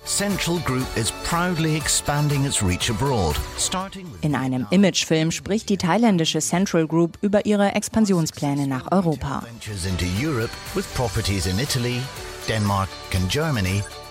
Central 0.06 0.60
Group 0.60 0.86
is 0.98 1.12
proudly 1.24 1.78
expanding 1.78 2.44
its 2.46 2.62
reach 2.62 2.89
abroad. 2.89 3.39
In 4.22 4.36
einem 4.36 4.68
Imagefilm 4.70 5.32
spricht 5.32 5.70
die 5.70 5.78
thailändische 5.78 6.39
Central 6.39 6.86
Group 6.88 7.18
über 7.22 7.46
ihre 7.46 7.74
Expansionspläne 7.74 8.68
nach 8.68 8.92
Europa. 8.92 9.44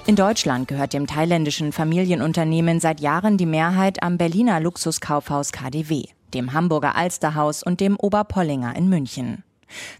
In 0.06 0.16
Deutschland 0.16 0.68
gehört 0.68 0.92
dem 0.94 1.06
thailändischen 1.06 1.72
Familienunternehmen 1.72 2.80
seit 2.80 3.00
Jahren 3.00 3.36
die 3.36 3.46
Mehrheit 3.46 4.02
am 4.02 4.16
Berliner 4.16 4.60
Luxuskaufhaus 4.60 5.52
KDW, 5.52 6.04
dem 6.32 6.54
Hamburger 6.54 6.96
Alsterhaus 6.96 7.62
und 7.62 7.80
dem 7.80 7.96
Oberpollinger 7.98 8.74
in 8.76 8.88
München. 8.88 9.44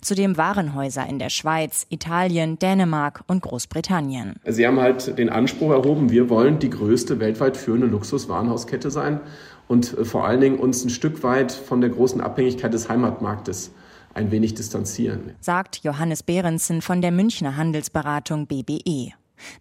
Zudem 0.00 0.36
Warenhäuser 0.36 1.06
in 1.08 1.18
der 1.18 1.30
Schweiz, 1.30 1.86
Italien, 1.88 2.58
Dänemark 2.58 3.22
und 3.26 3.42
Großbritannien. 3.42 4.36
Sie 4.44 4.66
haben 4.66 4.80
halt 4.80 5.18
den 5.18 5.28
Anspruch 5.28 5.70
erhoben, 5.70 6.10
wir 6.10 6.28
wollen 6.30 6.58
die 6.58 6.70
größte 6.70 7.20
weltweit 7.20 7.56
führende 7.56 7.86
Luxuswarenhauskette 7.86 8.90
sein 8.90 9.20
und 9.68 9.96
äh, 9.96 10.04
vor 10.04 10.26
allen 10.26 10.40
Dingen 10.40 10.58
uns 10.58 10.84
ein 10.84 10.90
Stück 10.90 11.22
weit 11.22 11.52
von 11.52 11.80
der 11.80 11.90
großen 11.90 12.20
Abhängigkeit 12.20 12.72
des 12.72 12.88
Heimatmarktes 12.88 13.72
ein 14.14 14.30
wenig 14.30 14.54
distanzieren. 14.54 15.34
Sagt 15.40 15.78
Johannes 15.82 16.22
Behrensen 16.22 16.82
von 16.82 17.00
der 17.00 17.12
Münchner 17.12 17.56
Handelsberatung 17.56 18.46
BBE. 18.46 19.12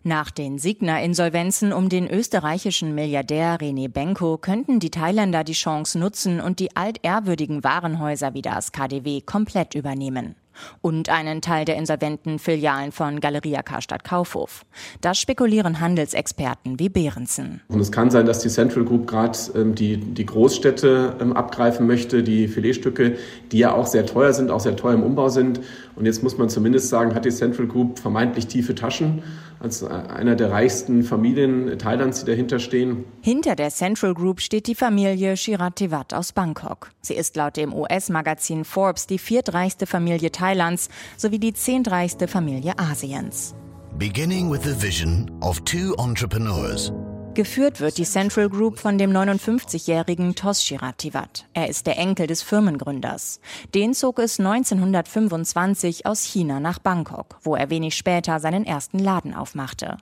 Nach 0.03 0.31
den 0.31 0.57
Signa-Insolvenzen 0.57 1.73
um 1.73 1.89
den 1.89 2.09
österreichischen 2.09 2.95
Milliardär 2.95 3.57
René 3.59 3.89
Benko 3.89 4.37
könnten 4.37 4.79
die 4.79 4.91
Thailänder 4.91 5.43
die 5.43 5.53
Chance 5.53 5.99
nutzen 5.99 6.39
und 6.41 6.59
die 6.59 6.75
altehrwürdigen 6.75 7.63
Warenhäuser 7.63 8.33
wie 8.33 8.41
das 8.41 8.71
KDW 8.71 9.21
komplett 9.21 9.75
übernehmen 9.75 10.35
und 10.81 11.09
einen 11.09 11.41
Teil 11.41 11.65
der 11.65 11.77
insolventen 11.77 12.39
Filialen 12.39 12.91
von 12.91 13.19
Galeria 13.19 13.61
Karstadt 13.61 14.03
Kaufhof. 14.03 14.65
Das 15.01 15.19
spekulieren 15.19 15.79
Handelsexperten 15.79 16.79
wie 16.79 16.89
Behrensen. 16.89 17.61
Und 17.67 17.79
es 17.79 17.91
kann 17.91 18.09
sein, 18.09 18.25
dass 18.25 18.39
die 18.39 18.49
Central 18.49 18.85
Group 18.85 19.07
gerade 19.07 19.37
ähm, 19.55 19.75
die, 19.75 19.97
die 19.97 20.25
Großstädte 20.25 21.15
ähm, 21.19 21.33
abgreifen 21.33 21.87
möchte, 21.87 22.23
die 22.23 22.47
Filetstücke, 22.47 23.17
die 23.51 23.59
ja 23.59 23.73
auch 23.73 23.87
sehr 23.87 24.05
teuer 24.05 24.33
sind, 24.33 24.51
auch 24.51 24.59
sehr 24.59 24.75
teuer 24.75 24.93
im 24.93 25.03
Umbau 25.03 25.29
sind. 25.29 25.61
Und 25.95 26.05
jetzt 26.05 26.23
muss 26.23 26.37
man 26.37 26.49
zumindest 26.49 26.89
sagen, 26.89 27.13
hat 27.13 27.25
die 27.25 27.31
Central 27.31 27.67
Group 27.67 27.99
vermeintlich 27.99 28.47
tiefe 28.47 28.75
Taschen 28.75 29.23
als 29.59 29.83
einer 29.83 30.35
der 30.35 30.51
reichsten 30.51 31.03
Familien 31.03 31.77
Thailands, 31.77 32.21
die 32.21 32.31
dahinter 32.31 32.59
stehen. 32.59 33.03
Hinter 33.21 33.55
der 33.55 33.69
Central 33.69 34.13
Group 34.13 34.41
steht 34.41 34.67
die 34.67 34.75
Familie 34.75 35.37
Shiratiwat 35.37 36.13
aus 36.13 36.31
Bangkok. 36.31 36.89
Sie 37.01 37.13
ist 37.13 37.35
laut 37.35 37.57
dem 37.57 37.73
US-Magazin 37.73 38.65
Forbes 38.65 39.05
die 39.05 39.19
viertreichste 39.19 39.85
Familie 39.85 40.31
Thailands 40.31 40.89
sowie 41.17 41.39
die 41.39 41.53
zehntreichste 41.53 42.27
Familie 42.27 42.73
Asiens. 42.79 43.53
Beginning 43.99 44.49
with 44.49 44.61
the 44.63 44.81
vision 44.81 45.29
of 45.41 45.59
two 45.63 45.93
entrepreneurs 45.97 46.91
Geführt 47.33 47.79
wird 47.79 47.97
die 47.97 48.03
Central 48.03 48.49
Group 48.49 48.77
von 48.77 48.97
dem 48.97 49.11
59-jährigen 49.11 50.35
Tos 50.35 50.65
Shiratiwat. 50.65 51.45
Er 51.53 51.69
ist 51.69 51.87
der 51.87 51.97
Enkel 51.97 52.27
des 52.27 52.43
Firmengründers. 52.43 53.39
Den 53.73 53.93
zog 53.93 54.19
es 54.19 54.37
1925 54.37 56.05
aus 56.05 56.23
China 56.23 56.59
nach 56.59 56.79
Bangkok, 56.79 57.37
wo 57.41 57.55
er 57.55 57.69
wenig 57.69 57.95
später 57.95 58.41
seinen 58.41 58.65
ersten 58.65 58.99
Laden 58.99 59.33
aufmachte. 59.33 59.95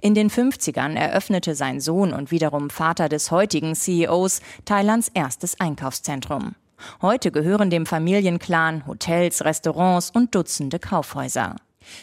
In 0.00 0.14
den 0.14 0.30
50ern 0.30 0.94
eröffnete 0.94 1.56
sein 1.56 1.80
Sohn 1.80 2.12
und 2.12 2.30
wiederum 2.30 2.70
Vater 2.70 3.08
des 3.08 3.32
heutigen 3.32 3.74
CEOs 3.74 4.40
Thailands 4.64 5.10
erstes 5.12 5.58
Einkaufszentrum. 5.58 6.54
Heute 7.02 7.32
gehören 7.32 7.68
dem 7.68 7.86
Familienclan 7.86 8.86
Hotels, 8.86 9.44
Restaurants 9.44 10.10
und 10.10 10.36
Dutzende 10.36 10.78
Kaufhäuser. 10.78 11.56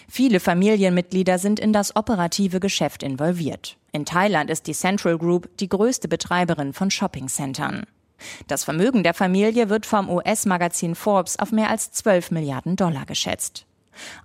Viele 0.10 0.40
Familienmitglieder 0.40 1.38
sind 1.38 1.60
in 1.60 1.74
das 1.74 1.96
operative 1.96 2.60
Geschäft 2.60 3.04
involviert. 3.04 3.78
In 3.92 4.06
Thailand 4.06 4.50
ist 4.50 4.68
die 4.68 4.74
Central 4.74 5.18
Group 5.18 5.50
die 5.58 5.70
größte 5.70 6.08
Betreiberin 6.08 6.74
von 6.74 6.90
Shoppingcentern. 6.90 7.86
Das 8.48 8.64
Vermögen 8.64 9.04
der 9.04 9.14
Familie 9.14 9.70
wird 9.70 9.86
vom 9.86 10.10
US-Magazin 10.10 10.96
Forbes 10.96 11.38
auf 11.40 11.52
mehr 11.52 11.70
als 11.70 11.92
12 11.92 12.32
Milliarden 12.32 12.76
Dollar 12.76 13.06
geschätzt. 13.06 13.66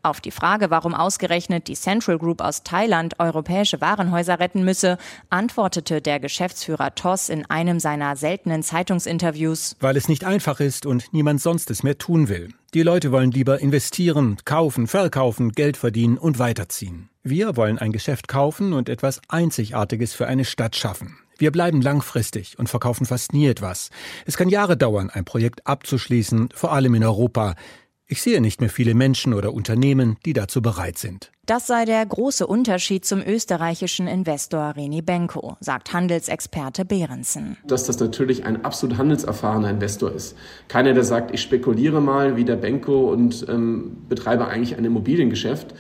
Auf 0.03 0.21
die 0.21 0.31
Frage, 0.31 0.71
warum 0.71 0.95
ausgerechnet 0.95 1.69
die 1.69 1.75
Central 1.75 2.19
Group 2.19 2.41
aus 2.41 2.63
Thailand 2.63 3.19
europäische 3.19 3.81
Warenhäuser 3.81 4.41
retten 4.41 4.65
müsse, 4.65 4.99
antwortete 5.31 6.01
der 6.01 6.21
Geschäftsführer 6.21 6.95
Toss 6.95 7.29
in 7.29 7.49
einem 7.51 7.81
seiner 7.81 8.17
seltenen 8.17 8.63
Zeitungsinterviews. 8.63 9.77
Weil 9.81 9.97
es 9.97 10.09
nicht 10.09 10.25
einfach 10.25 10.61
ist 10.61 10.87
und 10.87 11.13
niemand 11.13 11.41
sonst 11.41 11.71
es 11.71 11.83
mehr 11.83 11.99
tun 11.99 12.29
will. 12.29 12.49
Die 12.75 12.83
Leute 12.83 13.13
wollen 13.13 13.31
lieber 13.31 13.61
investieren, 13.61 14.37
kaufen, 14.45 14.87
verkaufen, 14.87 15.53
Geld 15.53 15.77
verdienen 15.79 16.19
und 16.19 16.39
weiterziehen. 16.39 17.09
Wir 17.23 17.57
wollen 17.57 17.79
ein 17.79 17.93
Geschäft 17.93 18.29
kaufen 18.29 18.73
und 18.73 18.89
etwas 18.89 19.21
Einzigartiges 19.29 20.15
für 20.15 20.27
eine 20.27 20.45
Stadt 20.45 20.77
schaffen. 20.77 21.19
Wir 21.39 21.53
bleiben 21.53 21.81
langfristig 21.81 22.59
und 22.59 22.69
verkaufen 22.69 23.07
fast 23.07 23.33
nie 23.33 23.47
etwas. 23.47 23.91
Es 24.27 24.37
kann 24.37 24.49
Jahre 24.49 24.77
dauern, 24.77 25.09
ein 25.09 25.25
Projekt 25.25 25.67
abzuschließen, 25.67 26.49
vor 26.53 26.73
allem 26.73 26.95
in 26.95 27.05
Europa. 27.05 27.55
Ich 28.11 28.23
sehe 28.23 28.41
nicht 28.41 28.63
mehr 28.63 28.71
viele 28.71 28.95
Menschen 28.95 29.35
oder 29.35 29.53
Unternehmen, 29.53 30.17
die 30.25 30.33
dazu 30.33 30.63
bereit 30.63 30.97
sind. 30.97 31.31
Das 31.45 31.67
sei 31.67 31.85
der 31.85 32.05
große 32.07 32.47
Unterschied 32.47 33.05
zum 33.05 33.21
österreichischen 33.21 34.07
Investor 34.07 34.77
Reni 34.77 35.03
Benko, 35.03 35.59
sagt 35.61 35.93
Handelsexperte 35.93 36.87
Behrensen. 36.87 37.59
Dass 37.67 37.85
das 37.85 38.01
natürlich 38.01 38.47
ein 38.47 38.65
absolut 38.65 38.97
handelserfahrener 38.97 39.69
Investor 39.69 40.11
ist. 40.11 40.39
Keiner, 40.69 40.95
der 40.95 41.05
sagt, 41.05 41.35
ich 41.35 41.43
spekuliere 41.43 42.01
mal 42.01 42.37
wie 42.37 42.47
der 42.47 42.57
Benko 42.57 43.13
und 43.13 43.45
ähm, 43.47 43.99
betreibe 44.09 44.49
eigentlich 44.49 44.79
ein 44.79 44.87
Immobiliengeschäft, 44.87 45.75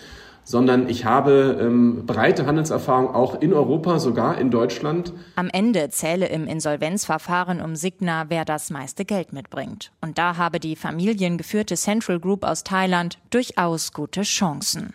sondern 0.49 0.89
ich 0.89 1.05
habe 1.05 1.59
ähm, 1.61 2.07
breite 2.07 2.47
Handelserfahrung 2.47 3.15
auch 3.15 3.39
in 3.43 3.53
Europa, 3.53 3.99
sogar 3.99 4.39
in 4.39 4.51
Deutschland. 4.51 5.13
Am 5.37 5.51
Ende 5.53 5.91
zähle 5.91 6.27
im 6.29 6.47
Insolvenzverfahren 6.47 7.61
um 7.61 7.77
Signa, 7.77 8.31
wer 8.31 8.47
das 8.47 8.71
meiste 8.71 9.05
Geld 9.05 9.35
mitbringt. 9.35 9.93
Und 10.01 10.17
da 10.17 10.39
habe 10.39 10.59
die 10.59 10.75
familiengeführte 10.75 11.75
Central 11.77 12.19
Group 12.19 12.45
aus 12.45 12.65
Thailand 12.65 13.19
durchaus 13.29 13.93
gute 13.93 14.23
Chancen. 14.23 14.95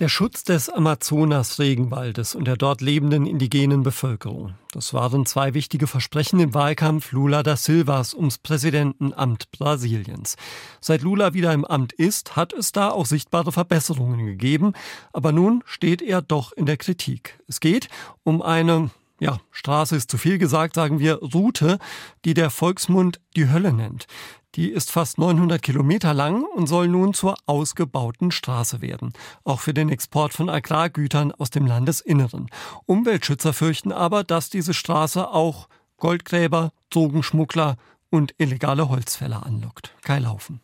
Der 0.00 0.08
Schutz 0.08 0.42
des 0.42 0.70
Amazonas-Regenwaldes 0.70 2.34
und 2.34 2.46
der 2.46 2.56
dort 2.56 2.80
lebenden 2.80 3.26
indigenen 3.26 3.84
Bevölkerung. 3.84 4.54
Das 4.72 4.92
waren 4.92 5.24
zwei 5.24 5.54
wichtige 5.54 5.86
Versprechen 5.86 6.40
im 6.40 6.52
Wahlkampf 6.52 7.12
Lula 7.12 7.44
da 7.44 7.56
Silvas 7.56 8.12
ums 8.12 8.38
Präsidentenamt 8.38 9.52
Brasiliens. 9.52 10.34
Seit 10.80 11.02
Lula 11.02 11.32
wieder 11.32 11.52
im 11.52 11.64
Amt 11.64 11.92
ist, 11.92 12.34
hat 12.34 12.52
es 12.52 12.72
da 12.72 12.90
auch 12.90 13.06
sichtbare 13.06 13.52
Verbesserungen 13.52 14.26
gegeben. 14.26 14.72
Aber 15.12 15.30
nun 15.30 15.62
steht 15.64 16.02
er 16.02 16.22
doch 16.22 16.50
in 16.50 16.66
der 16.66 16.76
Kritik. 16.76 17.38
Es 17.46 17.60
geht 17.60 17.88
um 18.24 18.42
eine 18.42 18.90
ja, 19.20 19.38
Straße 19.52 19.94
ist 19.94 20.10
zu 20.10 20.18
viel 20.18 20.38
gesagt, 20.38 20.74
sagen 20.74 20.98
wir 20.98 21.20
Route, 21.20 21.78
die 22.24 22.34
der 22.34 22.50
Volksmund 22.50 23.20
die 23.36 23.48
Hölle 23.48 23.72
nennt. 23.72 24.08
Die 24.54 24.70
ist 24.70 24.92
fast 24.92 25.18
900 25.18 25.60
Kilometer 25.60 26.14
lang 26.14 26.44
und 26.54 26.68
soll 26.68 26.86
nun 26.88 27.12
zur 27.12 27.34
ausgebauten 27.46 28.30
Straße 28.30 28.80
werden. 28.80 29.12
Auch 29.42 29.60
für 29.60 29.74
den 29.74 29.88
Export 29.88 30.32
von 30.32 30.48
Agrargütern 30.48 31.32
aus 31.32 31.50
dem 31.50 31.66
Landesinneren. 31.66 32.48
Umweltschützer 32.86 33.52
fürchten 33.52 33.90
aber, 33.90 34.22
dass 34.22 34.50
diese 34.50 34.72
Straße 34.74 35.28
auch 35.28 35.68
Goldgräber, 35.96 36.72
Drogenschmuggler 36.90 37.76
und 38.10 38.34
illegale 38.38 38.88
Holzfäller 38.88 39.44
anlockt. 39.44 39.92
Kai 40.02 40.20
Laufen. 40.20 40.63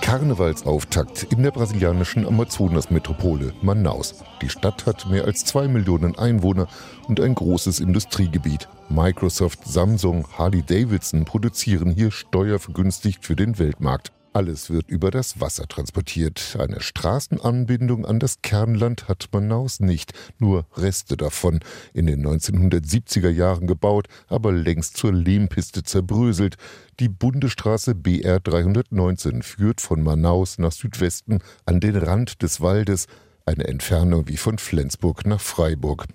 Karnevalsauftakt 0.00 1.24
in 1.32 1.42
der 1.42 1.50
brasilianischen 1.50 2.26
Amazonasmetropole 2.26 3.52
Manaus. 3.62 4.22
Die 4.42 4.48
Stadt 4.48 4.86
hat 4.86 5.08
mehr 5.08 5.24
als 5.24 5.44
zwei 5.44 5.68
Millionen 5.68 6.18
Einwohner 6.18 6.68
und 7.08 7.20
ein 7.20 7.34
großes 7.34 7.80
Industriegebiet. 7.80 8.68
Microsoft, 8.88 9.64
Samsung, 9.64 10.26
Harley 10.36 10.62
Davidson 10.62 11.24
produzieren 11.24 11.90
hier 11.90 12.10
steuervergünstigt 12.10 13.24
für 13.24 13.36
den 13.36 13.58
Weltmarkt. 13.58 14.12
Alles 14.34 14.68
wird 14.68 14.88
über 14.90 15.12
das 15.12 15.40
Wasser 15.40 15.68
transportiert. 15.68 16.56
Eine 16.58 16.80
Straßenanbindung 16.80 18.04
an 18.04 18.18
das 18.18 18.42
Kernland 18.42 19.06
hat 19.06 19.28
Manaus 19.30 19.78
nicht, 19.78 20.12
nur 20.40 20.66
Reste 20.76 21.16
davon. 21.16 21.60
In 21.92 22.06
den 22.06 22.26
1970er 22.26 23.28
Jahren 23.28 23.68
gebaut, 23.68 24.08
aber 24.26 24.50
längst 24.50 24.96
zur 24.96 25.12
Lehmpiste 25.12 25.84
zerbröselt. 25.84 26.56
Die 26.98 27.08
Bundesstraße 27.08 27.94
BR 27.94 28.40
319 28.40 29.42
führt 29.42 29.80
von 29.80 30.02
Manaus 30.02 30.58
nach 30.58 30.72
Südwesten 30.72 31.38
an 31.64 31.78
den 31.78 31.94
Rand 31.94 32.42
des 32.42 32.60
Waldes 32.60 33.06
eine 33.46 33.68
Entfernung 33.68 34.26
wie 34.26 34.38
von 34.38 34.56
Flensburg 34.56 35.26
nach 35.26 35.40
Freiburg. 35.40 36.06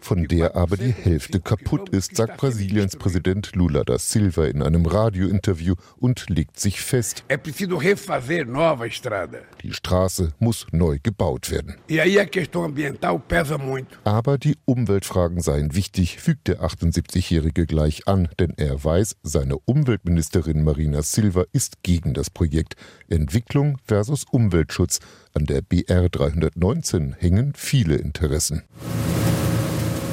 Von 0.00 0.24
der 0.24 0.56
aber 0.56 0.76
die 0.76 0.90
Hälfte 0.92 1.40
kaputt 1.40 1.88
ist, 1.90 2.16
sagt 2.16 2.38
Brasiliens 2.38 2.96
Präsident 2.96 3.54
Lula 3.54 3.84
da 3.84 3.98
Silva 3.98 4.46
in 4.46 4.62
einem 4.62 4.84
Radiointerview 4.84 5.74
und 5.96 6.28
legt 6.28 6.58
sich 6.58 6.80
fest. 6.80 7.24
Die 9.62 9.72
Straße 9.72 10.32
muss 10.40 10.66
neu 10.72 10.98
gebaut 11.00 11.50
werden. 11.52 11.76
Aber 14.04 14.38
die 14.38 14.56
Umweltfragen 14.64 15.40
seien 15.40 15.76
wichtig, 15.76 16.18
fügt 16.18 16.48
der 16.48 16.62
78-Jährige 16.62 17.66
gleich 17.66 18.08
an, 18.08 18.28
denn 18.40 18.54
er 18.56 18.82
weiß, 18.82 19.16
seine 19.22 19.56
Umweltministerin 19.58 20.64
Marina 20.64 21.02
Silva 21.02 21.44
ist 21.52 21.84
gegen 21.84 22.12
das 22.12 22.28
Projekt 22.28 22.74
Entwicklung 23.08 23.78
versus 23.84 24.24
Umweltschutz 24.28 24.98
An 25.34 25.46
der 25.46 25.62
BR 25.62 26.08
319 26.08 27.14
hängen 27.18 27.52
viele 27.56 27.96
Interessen. 27.96 28.62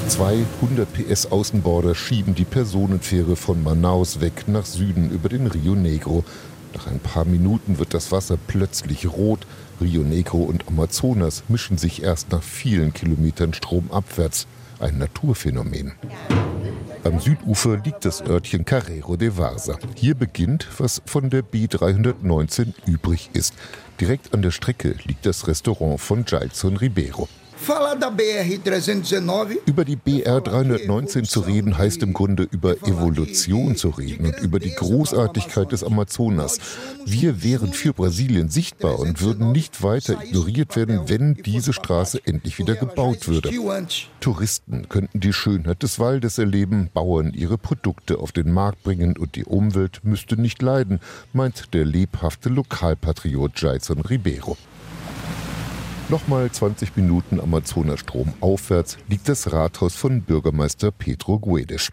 Zwei 0.08 0.44
100 0.60 0.92
PS 0.92 1.26
Außenborder 1.26 1.94
schieben 1.94 2.34
die 2.34 2.44
Personenfähre 2.44 3.36
von 3.36 3.62
Manaus 3.62 4.20
weg 4.20 4.48
nach 4.48 4.66
Süden 4.66 5.10
über 5.10 5.28
den 5.28 5.46
Rio 5.46 5.74
Negro. 5.74 6.24
Nach 6.74 6.86
ein 6.86 6.98
paar 6.98 7.24
Minuten 7.24 7.78
wird 7.78 7.94
das 7.94 8.10
Wasser 8.10 8.36
plötzlich 8.46 9.06
rot. 9.06 9.46
Rio 9.80 10.02
Negro 10.02 10.38
und 10.38 10.66
Amazonas 10.68 11.44
mischen 11.48 11.78
sich 11.78 12.02
erst 12.02 12.32
nach 12.32 12.42
vielen 12.42 12.92
Kilometern 12.92 13.54
stromabwärts. 13.54 14.46
Ein 14.80 14.98
Naturphänomen. 14.98 15.92
Am 17.04 17.20
Südufer 17.20 17.76
liegt 17.78 18.04
das 18.04 18.20
Örtchen 18.20 18.64
Carrero 18.64 19.16
de 19.16 19.36
Varsa. 19.36 19.78
Hier 19.94 20.14
beginnt, 20.14 20.66
was 20.78 21.00
von 21.06 21.30
der 21.30 21.42
B319 21.42 22.74
übrig 22.86 23.30
ist. 23.32 23.54
Direkt 24.00 24.32
an 24.32 24.40
der 24.40 24.50
Strecke 24.50 24.96
liegt 25.04 25.26
das 25.26 25.46
Restaurant 25.46 26.00
von 26.00 26.24
Jailson 26.26 26.78
Ribeiro. 26.78 27.28
Über 29.66 29.84
die 29.84 29.96
BR 29.96 30.40
319 30.40 31.24
zu 31.24 31.40
reden, 31.40 31.76
heißt 31.76 32.02
im 32.02 32.14
Grunde 32.14 32.48
über 32.50 32.72
Evolution 32.86 33.76
zu 33.76 33.90
reden 33.90 34.26
und 34.26 34.38
über 34.40 34.58
die 34.58 34.74
Großartigkeit 34.74 35.70
des 35.70 35.84
Amazonas. 35.84 36.58
Wir 37.04 37.42
wären 37.42 37.74
für 37.74 37.92
Brasilien 37.92 38.48
sichtbar 38.48 38.98
und 38.98 39.20
würden 39.20 39.52
nicht 39.52 39.82
weiter 39.82 40.22
ignoriert 40.24 40.74
werden, 40.74 41.02
wenn 41.08 41.34
diese 41.34 41.74
Straße 41.74 42.20
endlich 42.24 42.58
wieder 42.58 42.76
gebaut 42.76 43.28
würde. 43.28 43.50
Touristen 44.20 44.88
könnten 44.88 45.20
die 45.20 45.34
Schönheit 45.34 45.82
des 45.82 45.98
Waldes 45.98 46.38
erleben, 46.38 46.88
Bauern 46.94 47.34
ihre 47.34 47.58
Produkte 47.58 48.18
auf 48.18 48.32
den 48.32 48.52
Markt 48.52 48.82
bringen 48.82 49.16
und 49.18 49.36
die 49.36 49.44
Umwelt 49.44 50.00
müsste 50.02 50.40
nicht 50.40 50.62
leiden, 50.62 50.98
meint 51.34 51.74
der 51.74 51.84
lebhafte 51.84 52.48
Lokalpatriot 52.48 53.52
Jason 53.60 54.00
Ribeiro. 54.00 54.56
Nochmal 56.10 56.50
20 56.50 56.96
Minuten 56.96 57.38
Amazonastrom 57.38 58.32
aufwärts 58.40 58.98
liegt 59.08 59.28
das 59.28 59.52
Rathaus 59.52 59.94
von 59.94 60.22
Bürgermeister 60.22 60.90
Pedro 60.90 61.38
Guedes. 61.38 61.92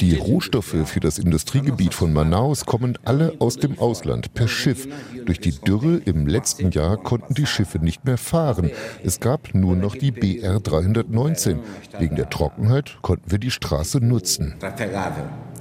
Die 0.00 0.16
Rohstoffe 0.16 0.76
für 0.84 1.00
das 1.00 1.18
Industriegebiet 1.18 1.94
von 1.94 2.12
Manaus 2.12 2.66
kommen 2.66 2.96
alle 3.04 3.34
aus 3.40 3.56
dem 3.56 3.76
Ausland 3.80 4.34
per 4.34 4.46
Schiff. 4.46 4.86
Durch 5.26 5.40
die 5.40 5.50
Dürre 5.50 6.00
im 6.04 6.28
letzten 6.28 6.70
Jahr 6.70 6.96
konnten 6.96 7.34
die 7.34 7.46
Schiffe 7.46 7.80
nicht 7.80 8.04
mehr 8.04 8.18
fahren. 8.18 8.70
Es 9.02 9.18
gab 9.18 9.52
nur 9.52 9.74
noch 9.74 9.96
die 9.96 10.12
BR 10.12 10.60
319. 10.60 11.58
Wegen 11.98 12.14
der 12.14 12.30
Trockenheit 12.30 12.98
konnten 13.02 13.32
wir 13.32 13.38
die 13.38 13.50
Straße 13.50 13.98
nutzen. 13.98 14.54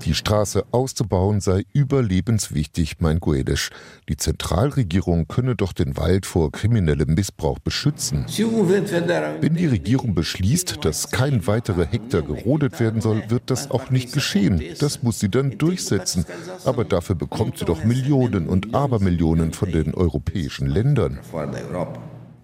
Die 0.06 0.14
Straße 0.14 0.64
auszubauen 0.72 1.42
sei 1.42 1.66
überlebenswichtig, 1.74 3.00
meint 3.00 3.20
Guedes. 3.20 3.70
Die 4.08 4.18
Zentralregierung 4.18 5.28
könne 5.28 5.56
doch 5.56 5.74
den 5.74 5.98
Wald 5.98 6.26
vor 6.26 6.52
kriminellem 6.52 7.14
Missbrauch 7.14 7.60
beschützen. 7.60 8.26
Wenn 8.28 9.56
die 9.56 9.68
Regierung 9.68 10.16
beschließt, 10.16 10.84
dass 10.86 11.12
kein 11.12 11.46
weiterer 11.48 11.86
Hektar 11.86 12.22
gerodet 12.22 12.80
werden 12.80 13.02
soll, 13.02 13.24
wird 13.30 13.44
das 13.48 13.72
auch 13.72 13.90
nicht 13.90 14.14
geschehen. 14.14 14.64
Das 14.80 15.04
muss 15.04 15.20
sie 15.20 15.30
dann 15.30 15.58
durchsetzen. 15.58 16.26
Aber 16.66 16.86
dafür 16.86 17.16
bekommt 17.16 17.58
sie 17.58 17.66
doch 17.66 17.84
Millionen 17.84 18.48
und 18.48 18.74
Abermillionen 18.74 19.54
von 19.54 19.72
den 19.72 19.94
europäischen 19.94 20.68
Ländern. 20.68 21.20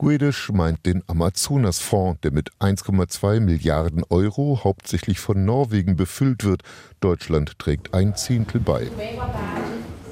Guedes 0.06 0.52
meint 0.54 0.86
den 0.86 1.02
Amazonasfonds, 1.08 2.22
der 2.22 2.32
mit 2.32 2.52
1,2 2.60 3.39
Milliarden 3.39 4.04
Euro 4.12 4.63
hauptsächlich 4.63 5.20
von 5.20 5.46
Norwegen 5.46 5.96
befüllt 5.96 6.44
wird. 6.44 6.62
Deutschland 7.00 7.58
trägt 7.58 7.96
ein 7.96 8.15
Zehntel 8.15 8.62
bei. 8.62 8.88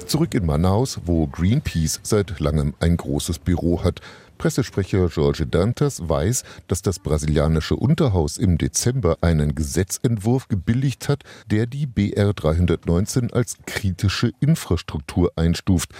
Zurück 0.04 0.34
in 0.34 0.46
Manaus, 0.46 0.98
wo 1.04 1.28
Greenpeace 1.28 2.00
seit 2.02 2.40
langem 2.40 2.74
ein 2.80 2.96
großes 2.96 3.38
Büro 3.38 3.84
hat. 3.84 4.00
Pressesprecher 4.36 5.06
Jorge 5.06 5.46
Dantas 5.46 6.08
weiß, 6.08 6.42
dass 6.66 6.82
das 6.82 6.98
brasilianische 6.98 7.76
Unterhaus 7.76 8.36
im 8.36 8.58
Dezember 8.58 9.18
einen 9.20 9.54
Gesetzentwurf 9.54 10.48
gebilligt 10.48 11.08
hat, 11.08 11.22
der 11.52 11.66
die 11.66 11.86
BR 11.86 12.32
319 12.32 13.32
als 13.32 13.58
kritische 13.64 14.32
Infrastruktur 14.40 15.30
einstuft. 15.36 15.90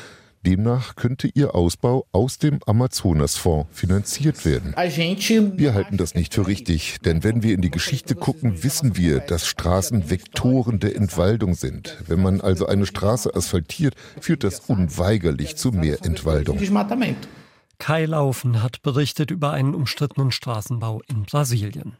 Demnach 0.44 0.94
könnte 0.94 1.28
ihr 1.32 1.54
Ausbau 1.54 2.06
aus 2.12 2.38
dem 2.38 2.60
Amazonasfonds 2.66 3.68
finanziert 3.72 4.44
werden. 4.44 4.74
Wir 4.76 5.74
halten 5.74 5.96
das 5.96 6.14
nicht 6.14 6.34
für 6.34 6.46
richtig, 6.46 6.98
denn 7.04 7.24
wenn 7.24 7.42
wir 7.42 7.54
in 7.54 7.60
die 7.60 7.70
Geschichte 7.70 8.14
gucken, 8.14 8.62
wissen 8.62 8.96
wir, 8.96 9.20
dass 9.20 9.46
Straßen 9.46 10.10
Vektoren 10.10 10.78
der 10.78 10.94
Entwaldung 10.96 11.54
sind. 11.54 11.98
Wenn 12.06 12.22
man 12.22 12.40
also 12.40 12.66
eine 12.66 12.86
Straße 12.86 13.34
asphaltiert, 13.34 13.94
führt 14.20 14.44
das 14.44 14.60
unweigerlich 14.60 15.56
zu 15.56 15.72
mehr 15.72 16.04
Entwaldung. 16.04 16.58
Kai 17.78 18.04
Laufen 18.06 18.62
hat 18.62 18.82
berichtet 18.82 19.30
über 19.30 19.50
einen 19.50 19.74
umstrittenen 19.74 20.30
Straßenbau 20.30 21.02
in 21.08 21.24
Brasilien. 21.24 21.96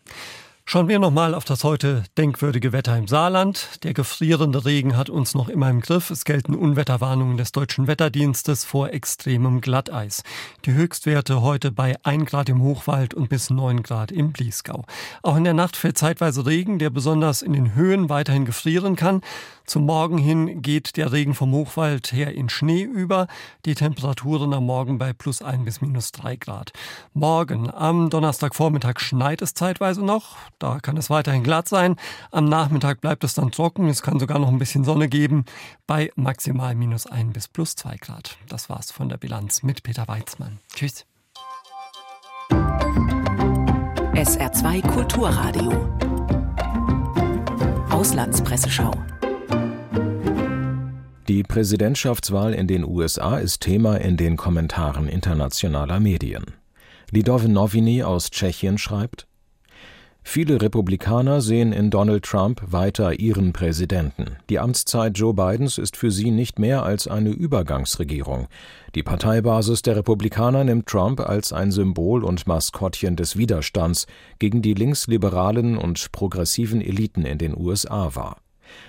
Schauen 0.66 0.88
wir 0.88 0.98
nochmal 0.98 1.35
auf 1.35 1.44
das 1.44 1.62
heute 1.62 2.05
denkwürdige 2.16 2.72
Wetter 2.72 2.96
im 2.96 3.07
Saarland. 3.07 3.85
Der 3.85 3.92
gefrierende 3.92 4.64
Regen 4.64 4.96
hat 4.96 5.11
uns 5.11 5.35
noch 5.35 5.50
immer 5.50 5.68
im 5.68 5.83
Griff. 5.83 6.09
Es 6.09 6.24
gelten 6.24 6.55
Unwetterwarnungen 6.55 7.37
des 7.37 7.53
deutschen 7.53 7.87
Wetterdienstes 7.87 8.64
vor 8.64 8.88
extremem 8.88 9.61
Glatteis. 9.61 10.22
Die 10.64 10.72
Höchstwerte 10.72 11.42
heute 11.42 11.70
bei 11.70 11.96
1 12.03 12.31
Grad 12.31 12.48
im 12.48 12.62
Hochwald 12.62 13.12
und 13.12 13.29
bis 13.29 13.50
9 13.50 13.83
Grad 13.83 14.11
im 14.11 14.33
Bliesgau. 14.33 14.87
Auch 15.22 15.37
in 15.37 15.44
der 15.44 15.53
Nacht 15.53 15.77
fällt 15.77 15.98
zeitweise 15.98 16.46
Regen, 16.46 16.79
der 16.79 16.88
besonders 16.88 17.42
in 17.42 17.53
den 17.53 17.74
Höhen 17.74 18.09
weiterhin 18.09 18.46
gefrieren 18.46 18.96
kann. 18.96 19.20
Zum 19.66 19.87
Morgen 19.87 20.18
hin 20.18 20.61
geht 20.61 20.96
der 20.96 21.11
Regen 21.12 21.35
vom 21.35 21.53
Hochwald 21.53 22.12
her 22.12 22.35
in 22.35 22.48
Schnee 22.48 22.83
über. 22.83 23.27
Die 23.64 23.74
Temperaturen 23.74 24.53
am 24.53 24.66
Morgen 24.66 24.98
bei 24.98 25.12
plus 25.12 25.40
1 25.40 25.64
bis 25.64 25.81
minus 25.81 26.12
3 26.12 26.37
Grad. 26.37 26.72
Morgen 27.14 27.72
am 27.72 28.11
Donnerstagvormittag 28.11 29.00
schneit 29.00 29.40
es 29.40 29.55
zeitweise 29.55 30.05
noch. 30.05 30.37
Da 30.59 30.81
kann 30.81 30.96
es 30.96 31.09
weiterhin 31.09 31.42
glatt 31.42 31.68
sein. 31.68 31.96
Am 32.31 32.44
Nachmittag 32.44 33.00
bleibt 33.00 33.24
es 33.24 33.35
dann 33.35 33.53
trocken. 33.53 33.88
Es 33.88 34.03
kann 34.03 34.20
sogar 34.20 34.38
noch 34.38 34.48
ein 34.48 34.59
bisschen 34.59 34.85
Sonne 34.85 35.09
geben 35.09 35.44
bei 35.87 36.11
maximal 36.14 36.74
minus 36.74 37.07
1 37.07 37.33
bis 37.33 37.48
plus 37.48 37.74
2 37.77 37.96
Grad. 37.96 38.37
Das 38.48 38.68
war's 38.68 38.90
von 38.90 39.09
der 39.09 39.16
Bilanz 39.16 39.62
mit 39.62 39.83
Peter 39.83 40.07
Weizmann. 40.07 40.59
Tschüss. 40.74 41.07
SR2 44.14 44.87
Kulturradio. 44.92 45.72
Auslandspresseschau. 47.90 48.92
Die 51.27 51.43
Präsidentschaftswahl 51.43 52.53
in 52.53 52.67
den 52.67 52.85
USA 52.85 53.39
ist 53.39 53.63
Thema 53.63 53.97
in 53.97 54.19
den 54.19 54.37
Kommentaren 54.37 55.09
internationaler 55.09 55.99
Medien. 55.99 56.45
Lidove 57.13 57.49
Novini 57.49 58.03
aus 58.03 58.31
Tschechien 58.31 58.77
schreibt 58.77 59.27
Viele 60.23 60.61
Republikaner 60.61 61.41
sehen 61.41 61.73
in 61.73 61.89
Donald 61.89 62.25
Trump 62.25 62.61
weiter 62.67 63.19
ihren 63.19 63.55
Präsidenten. 63.55 64.37
Die 64.51 64.59
Amtszeit 64.59 65.17
Joe 65.17 65.33
Bidens 65.33 65.79
ist 65.79 65.97
für 65.97 66.11
sie 66.11 66.31
nicht 66.31 66.59
mehr 66.59 66.83
als 66.83 67.09
eine 67.09 67.31
Übergangsregierung. 67.31 68.49
Die 68.95 69.03
Parteibasis 69.03 69.81
der 69.81 69.97
Republikaner 69.97 70.65
nimmt 70.65 70.87
Trump 70.87 71.21
als 71.21 71.55
ein 71.55 71.71
Symbol 71.71 72.23
und 72.23 72.47
Maskottchen 72.47 73.17
des 73.17 73.39
Widerstands 73.39 74.07
gegen 74.39 74.61
die 74.61 74.75
linksliberalen 74.75 75.79
und 75.79 76.13
progressiven 76.13 76.83
Eliten 76.83 77.25
in 77.25 77.39
den 77.39 77.57
USA 77.57 78.15
wahr. 78.15 78.44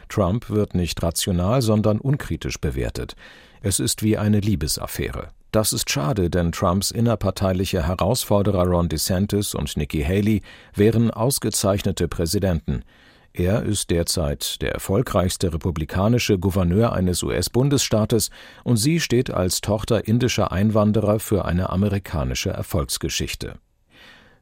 Trump 0.09 0.49
wird 0.49 0.75
nicht 0.75 1.01
rational, 1.01 1.61
sondern 1.61 1.99
unkritisch 1.99 2.59
bewertet. 2.59 3.15
Es 3.61 3.79
ist 3.79 4.03
wie 4.03 4.17
eine 4.17 4.39
Liebesaffäre. 4.39 5.29
Das 5.51 5.71
ist 5.71 5.89
schade, 5.89 6.29
denn 6.29 6.51
Trumps 6.51 6.91
innerparteiliche 6.91 7.87
Herausforderer 7.87 8.65
Ron 8.65 8.89
DeSantis 8.89 9.55
und 9.55 9.77
Nikki 9.77 10.03
Haley 10.03 10.41
wären 10.73 11.11
ausgezeichnete 11.11 12.07
Präsidenten. 12.09 12.83
Er 13.31 13.63
ist 13.63 13.89
derzeit 13.89 14.61
der 14.61 14.71
erfolgreichste 14.71 15.53
republikanische 15.53 16.39
Gouverneur 16.39 16.93
eines 16.93 17.21
US-Bundesstaates 17.21 18.29
und 18.63 18.77
sie 18.77 18.99
steht 18.99 19.29
als 19.29 19.61
Tochter 19.61 20.07
indischer 20.07 20.51
Einwanderer 20.51 21.19
für 21.19 21.45
eine 21.45 21.69
amerikanische 21.69 22.49
Erfolgsgeschichte. 22.49 23.55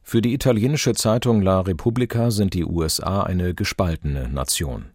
Für 0.04 0.22
die 0.22 0.34
italienische 0.34 0.94
Zeitung 0.94 1.42
La 1.42 1.62
Repubblica 1.62 2.30
sind 2.30 2.54
die 2.54 2.66
USA 2.66 3.24
eine 3.24 3.54
gespaltene 3.54 4.30
Nation. 4.30 4.93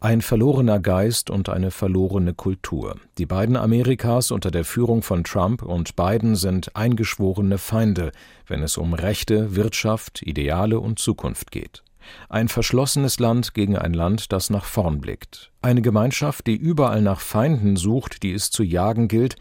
Ein 0.00 0.20
verlorener 0.20 0.78
Geist 0.78 1.28
und 1.28 1.48
eine 1.48 1.72
verlorene 1.72 2.32
Kultur. 2.32 2.94
Die 3.18 3.26
beiden 3.26 3.56
Amerikas 3.56 4.30
unter 4.30 4.52
der 4.52 4.64
Führung 4.64 5.02
von 5.02 5.24
Trump 5.24 5.60
und 5.60 5.96
Biden 5.96 6.36
sind 6.36 6.76
eingeschworene 6.76 7.58
Feinde, 7.58 8.12
wenn 8.46 8.62
es 8.62 8.76
um 8.76 8.94
Rechte, 8.94 9.56
Wirtschaft, 9.56 10.22
Ideale 10.22 10.78
und 10.78 11.00
Zukunft 11.00 11.50
geht. 11.50 11.82
Ein 12.28 12.46
verschlossenes 12.46 13.18
Land 13.18 13.54
gegen 13.54 13.76
ein 13.76 13.92
Land, 13.92 14.30
das 14.30 14.50
nach 14.50 14.66
vorn 14.66 15.00
blickt. 15.00 15.50
Eine 15.62 15.82
Gemeinschaft, 15.82 16.46
die 16.46 16.54
überall 16.54 17.02
nach 17.02 17.20
Feinden 17.20 17.74
sucht, 17.74 18.22
die 18.22 18.32
es 18.32 18.52
zu 18.52 18.62
jagen 18.62 19.08
gilt, 19.08 19.34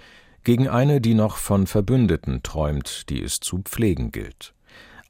gegen 0.43 0.67
eine, 0.67 1.01
die 1.01 1.13
noch 1.13 1.37
von 1.37 1.67
Verbündeten 1.67 2.41
träumt, 2.41 3.09
die 3.09 3.21
es 3.21 3.41
zu 3.41 3.59
pflegen 3.59 4.11
gilt. 4.11 4.55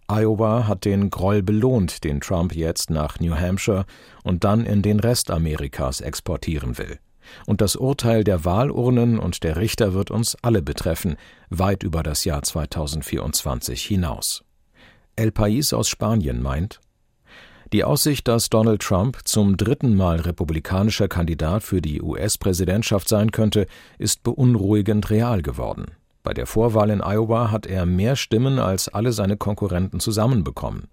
Iowa 0.09 0.67
hat 0.67 0.85
den 0.85 1.09
Groll 1.09 1.43
belohnt, 1.43 2.03
den 2.03 2.21
Trump 2.21 2.55
jetzt 2.55 2.89
nach 2.89 3.19
New 3.19 3.35
Hampshire 3.35 3.85
und 4.23 4.43
dann 4.43 4.65
in 4.65 4.81
den 4.81 4.99
Rest 4.99 5.29
Amerikas 5.29 6.01
exportieren 6.01 6.77
will. 6.77 6.99
Und 7.45 7.59
das 7.59 7.75
Urteil 7.75 8.23
der 8.23 8.45
Wahlurnen 8.45 9.19
und 9.19 9.43
der 9.43 9.57
Richter 9.57 9.93
wird 9.93 10.11
uns 10.11 10.35
alle 10.41 10.61
betreffen, 10.61 11.17
weit 11.49 11.83
über 11.83 12.03
das 12.03 12.23
Jahr 12.23 12.41
2024 12.41 13.83
hinaus. 13.83 14.45
El 15.17 15.29
País 15.29 15.73
aus 15.73 15.89
Spanien 15.89 16.41
meint, 16.41 16.79
die 17.73 17.83
Aussicht, 17.83 18.29
dass 18.29 18.49
Donald 18.49 18.81
Trump 18.81 19.19
zum 19.25 19.57
dritten 19.57 19.93
Mal 19.97 20.21
republikanischer 20.21 21.09
Kandidat 21.09 21.63
für 21.63 21.81
die 21.81 22.01
US-Präsidentschaft 22.01 23.09
sein 23.09 23.31
könnte, 23.31 23.67
ist 23.97 24.23
beunruhigend 24.23 25.09
real 25.09 25.41
geworden. 25.41 25.87
Bei 26.27 26.33
der 26.33 26.45
Vorwahl 26.45 26.89
in 26.89 26.99
Iowa 26.99 27.51
hat 27.51 27.65
er 27.65 27.85
mehr 27.85 28.17
Stimmen 28.17 28.59
als 28.59 28.89
alle 28.89 29.13
seine 29.13 29.37
Konkurrenten 29.37 30.01
zusammenbekommen. 30.01 30.89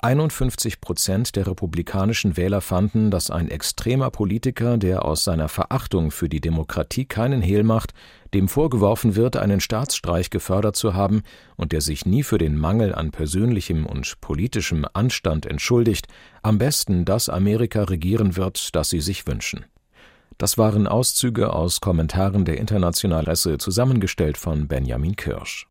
51 0.00 0.80
Prozent 0.80 1.36
der 1.36 1.46
republikanischen 1.46 2.38
Wähler 2.38 2.62
fanden, 2.62 3.10
dass 3.10 3.30
ein 3.30 3.50
extremer 3.50 4.10
Politiker, 4.10 4.78
der 4.78 5.04
aus 5.04 5.24
seiner 5.24 5.50
Verachtung 5.50 6.10
für 6.10 6.30
die 6.30 6.40
Demokratie 6.40 7.04
keinen 7.04 7.42
Hehl 7.42 7.64
macht, 7.64 7.92
dem 8.32 8.48
vorgeworfen 8.48 9.14
wird, 9.14 9.36
einen 9.36 9.60
Staatsstreich 9.60 10.30
gefördert 10.30 10.74
zu 10.74 10.94
haben 10.94 11.20
und 11.56 11.72
der 11.72 11.82
sich 11.82 12.06
nie 12.06 12.22
für 12.22 12.38
den 12.38 12.56
Mangel 12.56 12.94
an 12.94 13.10
persönlichem 13.10 13.84
und 13.84 14.22
politischem 14.22 14.86
Anstand 14.94 15.44
entschuldigt, 15.44 16.06
am 16.40 16.56
besten 16.56 17.04
das 17.04 17.28
Amerika 17.28 17.82
regieren 17.82 18.36
wird, 18.36 18.74
das 18.74 18.88
sie 18.88 19.02
sich 19.02 19.26
wünschen. 19.26 19.66
Das 20.38 20.56
waren 20.56 20.86
Auszüge 20.86 21.52
aus 21.52 21.80
Kommentaren 21.80 22.44
der 22.44 22.58
internationalen 22.58 23.24
Presse, 23.24 23.58
zusammengestellt 23.58 24.38
von 24.38 24.68
Benjamin 24.68 25.16
Kirsch 25.16 25.68